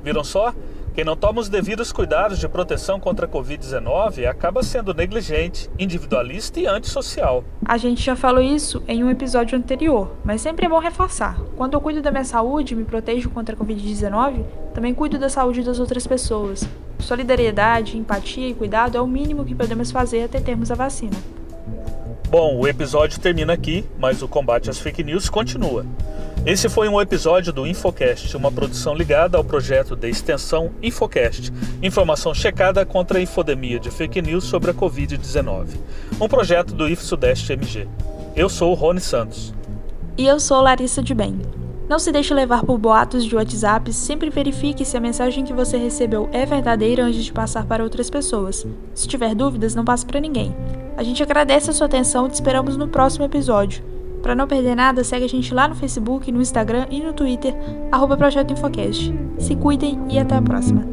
Viram 0.03 0.23
só? 0.23 0.53
Quem 0.93 1.03
não 1.03 1.15
toma 1.15 1.41
os 1.41 1.49
devidos 1.49 1.91
cuidados 1.91 2.37
de 2.37 2.47
proteção 2.47 2.99
contra 2.99 3.25
a 3.25 3.29
Covid-19 3.29 4.27
acaba 4.27 4.61
sendo 4.61 4.93
negligente, 4.93 5.67
individualista 5.79 6.59
e 6.59 6.67
antissocial. 6.67 7.43
A 7.65 7.77
gente 7.77 8.03
já 8.03 8.15
falou 8.15 8.43
isso 8.43 8.83
em 8.87 9.03
um 9.03 9.09
episódio 9.09 9.57
anterior, 9.57 10.11
mas 10.23 10.41
sempre 10.41 10.67
é 10.67 10.69
bom 10.69 10.77
reforçar. 10.77 11.39
Quando 11.57 11.73
eu 11.73 11.81
cuido 11.81 11.99
da 11.99 12.11
minha 12.11 12.23
saúde 12.23 12.75
e 12.75 12.77
me 12.77 12.85
protejo 12.85 13.31
contra 13.31 13.55
a 13.55 13.57
Covid-19, 13.57 14.45
também 14.75 14.93
cuido 14.93 15.17
da 15.17 15.29
saúde 15.29 15.63
das 15.63 15.79
outras 15.79 16.05
pessoas. 16.05 16.63
Solidariedade, 16.99 17.97
empatia 17.97 18.47
e 18.47 18.53
cuidado 18.53 18.95
é 18.95 19.01
o 19.01 19.07
mínimo 19.07 19.43
que 19.43 19.55
podemos 19.55 19.89
fazer 19.89 20.23
até 20.23 20.39
termos 20.39 20.69
a 20.69 20.75
vacina. 20.75 21.17
Bom, 22.33 22.57
o 22.57 22.67
episódio 22.67 23.19
termina 23.19 23.53
aqui, 23.53 23.85
mas 23.99 24.23
o 24.23 24.27
combate 24.27 24.67
às 24.67 24.79
fake 24.79 25.03
news 25.03 25.29
continua. 25.29 25.85
Esse 26.43 26.67
foi 26.67 26.89
um 26.89 26.99
episódio 26.99 27.53
do 27.53 27.67
Infocast, 27.67 28.35
uma 28.35 28.51
produção 28.51 28.95
ligada 28.95 29.37
ao 29.37 29.43
projeto 29.43 29.95
de 29.95 30.09
extensão 30.09 30.71
Infocast, 30.81 31.53
informação 31.79 32.33
checada 32.33 32.83
contra 32.87 33.19
a 33.19 33.21
infodemia 33.21 33.79
de 33.79 33.91
fake 33.91 34.19
news 34.19 34.45
sobre 34.45 34.71
a 34.71 34.73
Covid-19, 34.73 35.75
um 36.19 36.27
projeto 36.27 36.73
do 36.73 36.89
IF 36.89 37.03
Sudeste 37.03 37.53
MG. 37.53 37.87
Eu 38.35 38.49
sou 38.49 38.71
o 38.71 38.73
Rony 38.73 38.99
Santos. 38.99 39.53
E 40.17 40.25
eu 40.25 40.39
sou 40.39 40.59
Larissa 40.59 41.03
de 41.03 41.13
Bem. 41.13 41.39
Não 41.87 41.99
se 41.99 42.11
deixe 42.11 42.33
levar 42.33 42.63
por 42.63 42.77
boatos 42.77 43.25
de 43.25 43.35
WhatsApp, 43.35 43.91
sempre 43.91 44.29
verifique 44.29 44.85
se 44.85 44.95
a 44.95 45.01
mensagem 45.01 45.43
que 45.43 45.53
você 45.53 45.77
recebeu 45.77 46.29
é 46.31 46.45
verdadeira 46.45 47.03
antes 47.03 47.23
de 47.23 47.33
passar 47.33 47.65
para 47.65 47.83
outras 47.83 48.09
pessoas. 48.09 48.65
Se 48.93 49.07
tiver 49.07 49.35
dúvidas, 49.35 49.75
não 49.75 49.83
passe 49.83 50.05
para 50.05 50.19
ninguém. 50.19 50.55
A 50.95 51.03
gente 51.03 51.21
agradece 51.21 51.69
a 51.69 51.73
sua 51.73 51.87
atenção 51.87 52.25
e 52.25 52.29
te 52.29 52.35
esperamos 52.35 52.77
no 52.77 52.87
próximo 52.87 53.25
episódio. 53.25 53.83
Para 54.21 54.35
não 54.35 54.47
perder 54.47 54.75
nada, 54.75 55.03
segue 55.03 55.25
a 55.25 55.29
gente 55.29 55.53
lá 55.53 55.67
no 55.67 55.75
Facebook, 55.75 56.31
no 56.31 56.41
Instagram 56.41 56.87
e 56.89 57.01
no 57.01 57.11
Twitter, 57.11 57.53
arroba 57.91 58.15
Projeto 58.15 58.53
Infocast. 58.53 59.13
Se 59.37 59.55
cuidem 59.55 59.99
e 60.09 60.17
até 60.17 60.35
a 60.35 60.41
próxima. 60.41 60.92